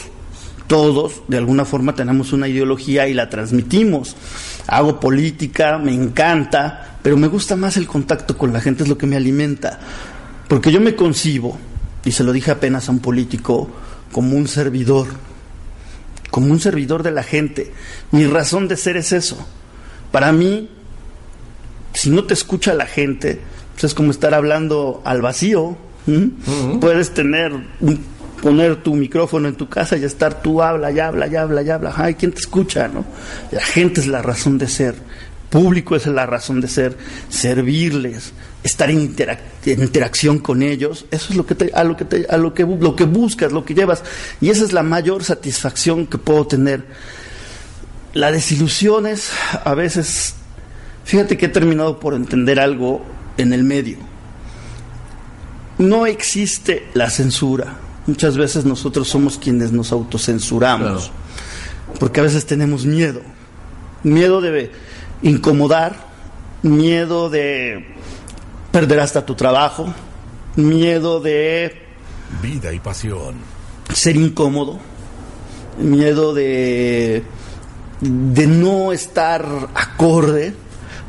todos, 0.65 1.21
de 1.27 1.38
alguna 1.38 1.63
forma, 1.63 1.93
tenemos 1.93 2.33
una 2.33 2.47
ideología 2.47 3.07
y 3.07 3.13
la 3.13 3.29
transmitimos. 3.29 4.15
Hago 4.65 4.99
política, 4.99 5.77
me 5.77 5.93
encanta, 5.93 6.97
pero 7.03 7.17
me 7.17 7.27
gusta 7.27 7.55
más 7.55 7.77
el 7.77 7.85
contacto 7.85 8.35
con 8.35 8.51
la 8.51 8.61
gente, 8.61 8.81
es 8.81 8.89
lo 8.89 8.97
que 8.97 9.05
me 9.05 9.15
alimenta. 9.15 9.79
Porque 10.47 10.71
yo 10.71 10.81
me 10.81 10.95
concibo 10.95 11.57
y 12.06 12.12
se 12.12 12.24
lo 12.24 12.32
dije 12.32 12.52
apenas 12.52 12.88
a 12.88 12.91
un 12.91 13.00
político, 13.00 13.70
como 14.12 14.38
un 14.38 14.48
servidor, 14.48 15.08
como 16.32 16.52
un 16.52 16.60
servidor 16.60 17.04
de 17.04 17.12
la 17.12 17.24
gente. 17.24 17.74
Mi 18.12 18.26
razón 18.26 18.68
de 18.68 18.78
ser 18.78 18.96
es 18.96 19.12
eso. 19.12 19.38
Para 20.12 20.32
mí, 20.32 20.70
si 21.94 22.10
no 22.10 22.24
te 22.24 22.34
escucha 22.34 22.74
la 22.74 22.86
gente, 22.86 23.41
pues 23.74 23.86
es 23.86 23.94
como 23.94 24.12
estar 24.12 24.34
hablando 24.34 25.02
al 25.04 25.22
vacío. 25.22 25.78
Puedes 26.80 27.13
tener 27.13 27.52
poner 28.46 28.76
tu 28.84 28.94
micrófono 28.94 29.48
en 29.48 29.56
tu 29.56 29.68
casa 29.68 29.98
y 29.98 30.04
estar 30.04 30.44
tú 30.44 30.62
habla, 30.62 30.91
ya 30.91 31.08
habla, 31.08 31.26
ya 31.26 31.41
habla, 31.41 31.63
ya 31.63 31.76
habla. 31.76 31.94
Ay, 31.96 32.13
¿quién 32.13 32.32
te 32.32 32.39
escucha, 32.39 32.88
no? 32.88 33.04
La 33.50 33.62
gente 33.62 34.02
es 34.02 34.08
la 34.08 34.22
razón 34.22 34.60
de 34.60 34.68
ser. 34.68 34.94
Público 35.49 35.95
es 35.95 36.05
la 36.08 36.25
razón 36.25 36.62
de 36.62 36.67
ser. 36.67 36.97
Servirles, 37.29 38.34
estar 38.63 38.89
en, 38.89 39.15
interacción 39.65 40.39
con 40.39 40.63
ellos, 40.63 41.05
eso 41.12 41.27
es 41.29 41.36
lo 41.36 41.45
que 41.45 41.53
te, 41.55 41.71
a 41.73 41.84
lo 41.84 41.95
que 41.95 42.05
te, 42.05 42.25
a 42.29 42.38
lo 42.38 42.53
que 42.53 42.63
lo 42.63 42.95
que 42.95 43.05
buscas, 43.05 43.51
lo 43.51 43.63
que 43.63 43.75
llevas 43.75 44.03
y 44.41 44.49
esa 44.49 44.63
es 44.65 44.73
la 44.73 44.81
mayor 44.81 45.23
satisfacción 45.23 46.08
que 46.08 46.17
puedo 46.17 46.47
tener. 46.47 46.86
La 48.13 48.31
desilusión 48.31 49.05
es 49.05 49.29
a 49.63 49.75
veces 49.75 50.34
fíjate 51.03 51.38
que 51.38 51.45
he 51.45 51.49
terminado 51.49 51.99
por 51.99 52.15
entender 52.15 52.60
algo 52.60 53.05
en 53.38 53.53
el 53.53 53.63
medio. 53.63 53.97
No 55.77 56.08
existe 56.08 56.88
la 56.93 57.10
censura. 57.10 57.77
Muchas 58.08 58.38
veces 58.38 58.65
nosotros 58.65 59.08
somos 59.10 59.38
quienes 59.38 59.71
nos 59.71 59.91
autocensuramos. 59.91 61.12
Porque 61.99 62.19
a 62.19 62.23
veces 62.23 62.45
tenemos 62.45 62.86
miedo. 62.86 63.21
Miedo 64.03 64.41
de 64.41 64.51
incomodar, 65.21 65.95
miedo 66.62 67.30
de 67.30 67.95
perder 68.71 68.99
hasta 68.99 69.25
tu 69.25 69.36
trabajo, 69.36 69.93
miedo 70.56 71.19
de... 71.19 71.82
Vida 72.41 72.73
y 72.73 72.80
pasión. 72.80 73.36
Ser 73.93 74.15
incómodo, 74.15 74.80
miedo 75.80 76.34
de, 76.34 77.23
de 78.01 78.47
no 78.47 78.91
estar 78.91 79.45
acorde 79.73 80.54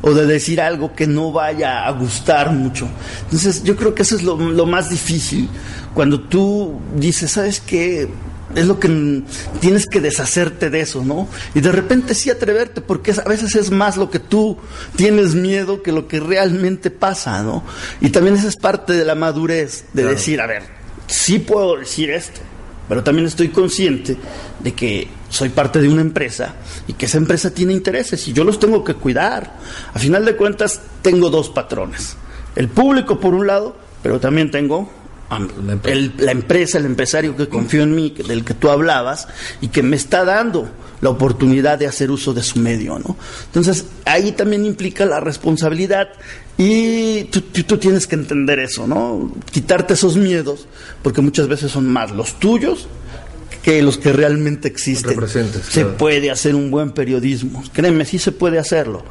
o 0.01 0.13
de 0.13 0.25
decir 0.25 0.61
algo 0.61 0.93
que 0.93 1.07
no 1.07 1.31
vaya 1.31 1.85
a 1.85 1.91
gustar 1.91 2.51
mucho. 2.51 2.87
Entonces 3.23 3.63
yo 3.63 3.75
creo 3.75 3.95
que 3.95 4.03
eso 4.03 4.15
es 4.15 4.23
lo, 4.23 4.37
lo 4.37 4.65
más 4.65 4.89
difícil, 4.89 5.49
cuando 5.93 6.21
tú 6.21 6.79
dices, 6.95 7.31
¿sabes 7.31 7.59
qué? 7.59 8.07
Es 8.57 8.65
lo 8.65 8.79
que 8.79 9.21
tienes 9.59 9.85
que 9.85 10.01
deshacerte 10.01 10.71
de 10.71 10.81
eso, 10.81 11.05
¿no? 11.05 11.27
Y 11.53 11.61
de 11.61 11.71
repente 11.71 12.15
sí 12.15 12.31
atreverte, 12.31 12.81
porque 12.81 13.11
a 13.11 13.29
veces 13.29 13.55
es 13.55 13.69
más 13.69 13.97
lo 13.97 14.09
que 14.09 14.17
tú 14.17 14.57
tienes 14.95 15.35
miedo 15.35 15.83
que 15.83 15.91
lo 15.91 16.07
que 16.07 16.19
realmente 16.19 16.89
pasa, 16.89 17.43
¿no? 17.43 17.63
Y 18.01 18.09
también 18.09 18.35
esa 18.35 18.47
es 18.47 18.55
parte 18.55 18.93
de 18.93 19.05
la 19.05 19.13
madurez, 19.13 19.85
de 19.93 20.05
decir, 20.05 20.41
a 20.41 20.47
ver, 20.47 20.63
sí 21.05 21.37
puedo 21.37 21.77
decir 21.77 22.09
esto, 22.09 22.41
pero 22.89 23.03
también 23.03 23.27
estoy 23.27 23.49
consciente 23.49 24.17
de 24.59 24.73
que 24.73 25.07
soy 25.29 25.49
parte 25.49 25.79
de 25.79 25.89
una 25.89 26.01
empresa 26.01 26.55
y 26.87 26.93
que 26.93 27.05
esa 27.05 27.19
empresa 27.19 27.51
tiene 27.51 27.73
intereses 27.73 28.27
y 28.27 28.33
yo 28.33 28.43
los 28.43 28.59
tengo 28.59 28.83
que 28.83 28.95
cuidar. 28.95 29.57
A 29.93 29.99
final 29.99 30.25
de 30.25 30.35
cuentas, 30.35 30.81
tengo 31.03 31.29
dos 31.29 31.49
patrones. 31.49 32.17
El 32.55 32.69
público 32.69 33.19
por 33.19 33.35
un 33.35 33.45
lado, 33.45 33.77
pero 34.01 34.19
también 34.19 34.49
tengo 34.49 34.89
la 35.29 36.31
empresa. 36.31 36.77
El, 36.77 36.85
empresario 36.85 37.35
que 37.35 37.47
confió 37.47 37.83
en 37.83 37.95
mí, 37.95 38.13
del 38.27 38.43
que 38.43 38.53
tú 38.53 38.69
hablabas, 38.69 39.27
y 39.61 39.67
que 39.67 39.83
me 39.83 39.95
está 39.95 40.23
dando 40.23 40.69
la 41.01 41.09
oportunidad 41.09 41.77
de 41.77 41.87
hacer 41.87 42.09
uso 42.09 42.33
de 42.33 42.43
su 42.43 42.59
medio, 42.59 42.97
¿no? 42.99 43.17
Entonces, 43.45 43.85
ahí 44.05 44.31
también 44.31 44.65
implica 44.65 45.05
la 45.05 45.19
responsabilidad 45.19 46.09
y 46.57 47.25
tú, 47.25 47.41
tú, 47.41 47.77
tienes 47.77 48.07
que 48.07 48.15
entender 48.15 48.59
eso, 48.59 48.87
¿no? 48.87 49.31
Quitarte 49.51 49.93
esos 49.93 50.17
miedos, 50.17 50.67
porque 51.03 51.21
muchas 51.21 51.47
veces 51.47 51.71
son 51.71 51.87
más 51.87 52.11
los 52.11 52.39
tuyos 52.39 52.87
que 53.61 53.81
los 53.81 53.97
que 53.97 54.11
realmente 54.11 54.67
existen. 54.67 55.19
Se 55.69 55.85
puede 55.85 56.31
hacer 56.31 56.55
un 56.55 56.71
buen 56.71 56.91
periodismo, 56.91 57.63
créeme, 57.73 58.05
sí 58.05 58.17
se 58.17 58.31
puede 58.31 58.57
hacerlo, 58.57 59.03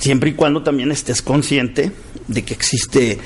siempre 0.00 0.30
y 0.30 0.34
cuando 0.34 0.62
también 0.62 0.90
estés 0.90 1.20
consciente 1.20 1.92
de 2.28 2.44
que 2.44 2.54
existe 2.54 3.18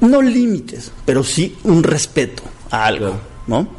no 0.00 0.22
límites, 0.22 0.92
pero 1.04 1.24
sí 1.24 1.56
un 1.64 1.82
respeto 1.82 2.42
a 2.70 2.86
algo, 2.86 3.16
¿no? 3.46 3.78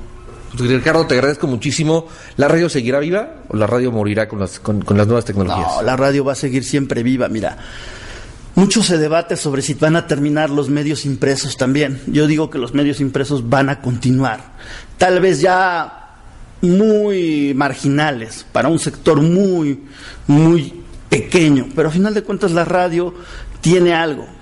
Ricardo, 0.56 1.06
te 1.06 1.14
agradezco 1.14 1.48
muchísimo. 1.48 2.08
¿La 2.38 2.48
radio 2.48 2.70
seguirá 2.70 3.00
viva 3.00 3.44
o 3.50 3.56
la 3.56 3.68
radio 3.68 3.92
morirá 3.92 4.28
con 4.28 4.40
las, 4.40 4.60
con, 4.60 4.84
las 4.98 5.08
nuevas 5.08 5.26
tecnologías? 5.26 5.68
No, 5.76 5.82
la 5.84 5.96
radio 5.96 6.26
va 6.26 6.34
a 6.34 6.36
seguir 6.36 6.64
siempre 6.64 7.04
viva. 7.04 7.28
Mira, 7.28 7.58
mucho 8.56 8.82
se 8.82 8.98
debate 8.98 9.36
sobre 9.36 9.62
si 9.62 9.76
van 9.76 9.96
a 9.96 10.08
terminar 10.08 10.50
los 10.50 10.70
medios 10.70 11.06
impresos 11.06 11.56
también. 11.56 12.02
Yo 12.08 12.26
digo 12.26 12.50
que 12.50 12.58
los 12.58 12.74
medios 12.74 13.00
impresos 13.00 13.48
van 13.48 13.70
a 13.70 13.80
continuar. 13.80 14.54
Tal 14.98 15.20
vez 15.20 15.40
ya 15.40 16.16
muy 16.62 17.54
marginales, 17.56 18.46
para 18.52 18.68
un 18.68 18.80
sector 18.80 19.22
muy, 19.22 19.84
muy 20.28 20.74
pequeño, 21.10 21.68
pero 21.76 21.88
a 21.90 21.92
final 21.92 22.14
de 22.14 22.24
cuentas 22.24 22.52
la 22.52 22.66
radio 22.66 23.14
tiene 23.62 23.94
algo 23.94 24.39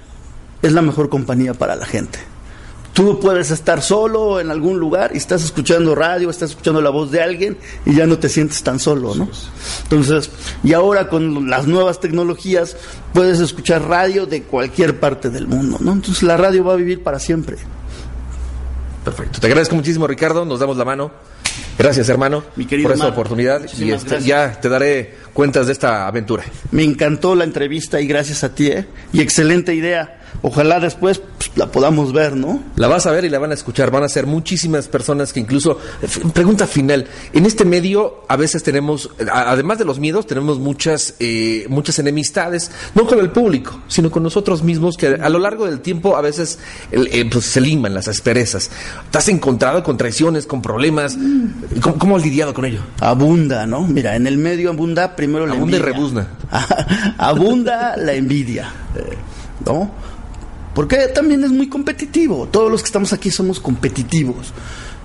es 0.61 0.73
la 0.73 0.81
mejor 0.81 1.09
compañía 1.09 1.53
para 1.53 1.75
la 1.75 1.85
gente. 1.85 2.19
Tú 2.97 3.19
puedes 3.19 3.51
estar 3.51 3.83
solo 3.83 4.39
en 4.39 4.49
algún 4.49 4.79
lugar 4.79 5.11
y 5.13 5.17
estás 5.17 5.43
escuchando 5.43 5.93
radio, 5.93 6.31
estás 6.31 6.49
escuchando 6.49 6.81
la 6.81 6.89
voz 6.89 7.11
de 7.11 7.21
alguien 7.21 7.55
y 7.85 7.93
ya 7.93 8.07
no 8.07 8.17
te 8.17 8.27
sientes 8.27 8.63
tan 8.63 8.79
solo, 8.79 9.13
¿no? 9.13 9.29
Entonces, 9.83 10.31
y 10.63 10.73
ahora 10.73 11.07
con 11.07 11.47
las 11.47 11.67
nuevas 11.67 11.99
tecnologías 11.99 12.75
puedes 13.13 13.39
escuchar 13.39 13.87
radio 13.87 14.25
de 14.25 14.41
cualquier 14.41 14.99
parte 14.99 15.29
del 15.29 15.45
mundo, 15.45 15.77
¿no? 15.79 15.91
Entonces 15.91 16.23
la 16.23 16.37
radio 16.37 16.63
va 16.63 16.73
a 16.73 16.75
vivir 16.75 17.03
para 17.03 17.19
siempre. 17.19 17.57
Perfecto. 19.05 19.41
Te 19.41 19.45
agradezco 19.45 19.75
muchísimo, 19.75 20.07
Ricardo. 20.07 20.43
Nos 20.43 20.59
damos 20.59 20.75
la 20.75 20.83
mano. 20.83 21.11
Gracias, 21.77 22.09
hermano, 22.09 22.43
por 22.55 22.91
esta 22.91 23.07
oportunidad. 23.07 23.61
Y 23.77 23.91
este, 23.91 24.21
ya 24.21 24.59
te 24.59 24.69
daré 24.69 25.17
cuentas 25.33 25.67
de 25.67 25.73
esta 25.73 26.07
aventura. 26.07 26.43
Me 26.71 26.83
encantó 26.83 27.35
la 27.35 27.43
entrevista 27.43 28.01
y 28.01 28.07
gracias 28.07 28.43
a 28.43 28.55
ti. 28.55 28.67
¿eh? 28.67 28.87
Y 29.13 29.21
excelente 29.21 29.75
idea 29.75 30.19
ojalá 30.41 30.79
después 30.79 31.21
pues, 31.37 31.51
la 31.55 31.71
podamos 31.71 32.13
ver, 32.13 32.35
¿no? 32.35 32.63
La 32.75 32.87
vas 32.87 33.05
a 33.05 33.11
ver 33.11 33.25
y 33.25 33.29
la 33.29 33.39
van 33.39 33.51
a 33.51 33.53
escuchar. 33.53 33.91
Van 33.91 34.03
a 34.03 34.09
ser 34.09 34.25
muchísimas 34.25 34.87
personas 34.87 35.33
que 35.33 35.39
incluso. 35.39 35.79
Pregunta 36.33 36.67
final. 36.67 37.07
En 37.33 37.45
este 37.45 37.65
medio, 37.65 38.23
a 38.27 38.35
veces 38.35 38.63
tenemos, 38.63 39.09
además 39.31 39.77
de 39.77 39.85
los 39.85 39.99
miedos, 39.99 40.27
tenemos 40.27 40.59
muchas, 40.59 41.15
eh, 41.19 41.65
muchas 41.69 41.99
enemistades, 41.99 42.71
no 42.95 43.05
con 43.05 43.19
el 43.19 43.31
público, 43.31 43.81
sino 43.87 44.11
con 44.11 44.23
nosotros 44.23 44.63
mismos, 44.63 44.97
que 44.97 45.07
a 45.07 45.29
lo 45.29 45.39
largo 45.39 45.65
del 45.65 45.79
tiempo 45.81 46.15
a 46.15 46.21
veces 46.21 46.59
eh, 46.91 47.27
pues, 47.31 47.45
se 47.45 47.61
liman 47.61 47.93
las 47.93 48.07
asperezas. 48.07 48.69
¿Te 49.11 49.17
has 49.17 49.27
encontrado 49.29 49.83
con 49.83 49.97
traiciones, 49.97 50.45
con 50.45 50.61
problemas? 50.61 51.17
¿Cómo, 51.81 51.97
cómo 51.97 52.17
has 52.17 52.23
lidiado 52.23 52.53
con 52.53 52.65
ello? 52.65 52.81
Abunda, 52.99 53.65
¿no? 53.65 53.87
Mira, 53.87 54.15
en 54.15 54.27
el 54.27 54.37
medio 54.37 54.69
abunda 54.69 55.15
primero 55.15 55.45
la 55.45 55.53
Abunda 55.53 55.77
y 55.77 55.79
envidia. 55.79 55.93
rebuzna. 55.93 56.27
abunda 57.17 57.97
la 57.97 58.13
envidia, 58.13 58.71
eh, 58.95 59.17
¿no? 59.65 59.91
Porque 60.77 61.07
también 61.07 61.43
es 61.43 61.49
muy 61.49 61.69
competitivo. 61.69 62.47
Todos 62.51 62.69
los 62.69 62.83
que 62.83 62.85
estamos 62.85 63.11
aquí 63.11 63.31
somos 63.31 63.59
competitivos. 63.59 64.53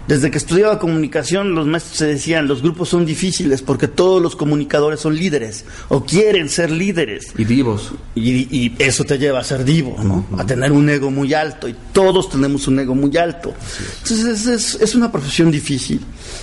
Desde 0.07 0.31
que 0.31 0.37
estudiaba 0.37 0.79
comunicación, 0.79 1.55
los 1.55 1.67
maestros 1.67 1.97
se 1.97 2.07
decían, 2.09 2.47
los 2.47 2.61
grupos 2.61 2.91
son 2.91 3.07
difíciles 3.07 3.63
porque 3.63 3.89
todos 3.89 4.21
los 4.21 4.37
comunicadores 4.37 5.01
son 5.01 5.17
líderes 5.17 5.65
o 5.89 6.05
quieren 6.05 6.51
ser 6.51 6.71
líderes. 6.71 7.33
Y 7.39 7.47
vivos. 7.47 7.93
Y, 8.15 8.55
y 8.55 8.77
eso 8.81 9.05
te 9.05 9.17
lleva 9.17 9.41
a 9.41 9.45
ser 9.45 9.65
divo, 9.65 9.97
¿no? 10.05 10.27
A 10.39 10.45
tener 10.45 10.73
un 10.73 10.91
ego 10.91 11.11
muy 11.11 11.33
alto. 11.33 11.67
Y 11.67 11.75
todos 11.95 12.29
tenemos 12.29 12.69
un 12.69 12.79
ego 12.79 12.95
muy 12.95 13.17
alto. 13.17 13.55
Entonces 14.03 14.27
es, 14.27 14.47
es, 14.47 14.75
es 14.75 14.95
una 14.95 15.11
profesión 15.11 15.51
difícil, 15.51 16.03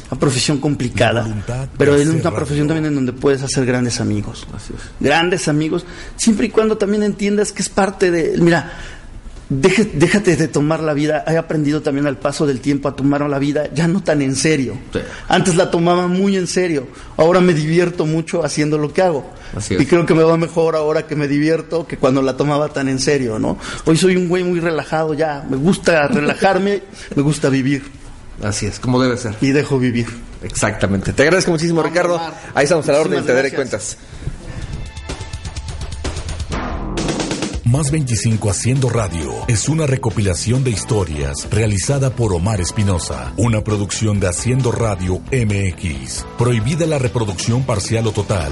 una 0.10 0.20
profesión 0.20 0.58
complicada. 0.58 1.68
Pero 1.78 1.96
es 1.96 2.08
una 2.08 2.32
profesión 2.32 2.68
también 2.68 2.88
en 2.88 2.96
donde 2.96 3.14
puedes 3.14 3.44
hacer 3.44 3.64
grandes 3.68 4.02
amigos. 4.02 4.48
Así 4.56 4.74
es. 4.76 4.82
Grandes 5.00 5.48
amigos, 5.48 5.86
siempre 6.16 6.48
y 6.48 6.50
cuando 6.50 6.80
también 6.80 7.04
entiendas 7.04 7.52
que 7.52 7.62
es 7.62 7.70
parte 7.70 8.10
de... 8.10 8.40
Mira, 8.40 8.74
déjate 9.50 10.36
de 10.36 10.48
tomar 10.48 10.82
la 10.82 10.94
vida. 10.94 11.24
He 11.28 11.38
aprendido 11.38 11.82
también 11.82 12.08
al 12.08 12.18
paso 12.18 12.46
del 12.46 12.60
tiempo 12.60 12.88
a 12.88 12.96
tomar 12.96 13.22
la 13.22 13.40
vida 13.40 13.70
ya 13.74 13.88
no 13.88 14.02
tan 14.02 14.22
en 14.22 14.36
serio. 14.36 14.78
Sí. 14.94 15.00
Antes 15.28 15.56
la 15.56 15.72
tomaba 15.72 16.08
muy 16.08 16.38
en 16.38 16.48
serio. 16.48 16.88
Ahora 17.18 17.42
me 17.42 17.54
divierto 17.54 18.06
mucho 18.06 18.44
haciendo 18.46 18.78
lo 18.78 18.94
que 18.94 19.02
hago. 19.02 19.30
Así 19.56 19.76
es. 19.76 19.82
Y 19.82 19.86
creo 19.86 20.06
que 20.06 20.14
me 20.14 20.24
va 20.24 20.38
mejor 20.38 20.76
ahora 20.76 21.08
que 21.08 21.16
me 21.16 21.28
divierto 21.28 21.88
que 21.88 21.98
cuando 21.98 22.22
la 22.22 22.38
tomaba 22.38 22.70
tan 22.70 22.88
en 22.88 23.00
serio, 23.00 23.40
¿no? 23.40 23.58
Hoy 23.86 23.98
soy 23.98 24.16
un 24.16 24.30
güey 24.30 24.44
muy 24.44 24.60
relajado 24.60 25.14
ya. 25.14 25.46
Me 25.50 25.58
gusta 25.58 26.08
relajarme, 26.10 26.84
me 27.16 27.22
gusta 27.24 27.50
vivir. 27.50 27.84
Así 28.44 28.68
es, 28.68 28.80
como 28.80 29.02
debe 29.02 29.18
ser. 29.18 29.36
Y 29.42 29.52
dejo 29.52 29.80
vivir. 29.80 30.08
Exactamente. 30.44 31.12
Te 31.12 31.24
agradezco 31.24 31.52
muchísimo, 31.52 31.84
Ricardo. 31.84 32.22
Ahí 32.54 32.64
estamos 32.64 32.88
a 32.88 32.94
la 32.94 33.02
orden, 33.02 33.26
te 33.26 33.34
daré 33.34 33.52
cuentas. 33.52 33.98
Más 37.72 37.92
25 37.92 38.50
Haciendo 38.50 38.90
Radio 38.90 39.32
es 39.48 39.70
una 39.70 39.86
recopilación 39.86 40.64
de 40.64 40.72
historias 40.72 41.48
realizada 41.52 42.10
por 42.10 42.34
Omar 42.34 42.60
Espinosa, 42.60 43.32
una 43.38 43.64
producción 43.64 44.20
de 44.20 44.28
Haciendo 44.28 44.72
Radio 44.72 45.22
MX. 45.32 46.26
Prohibida 46.36 46.88
la 46.88 46.98
reproducción 46.98 47.62
parcial 47.62 48.08
o 48.08 48.12
total. 48.12 48.52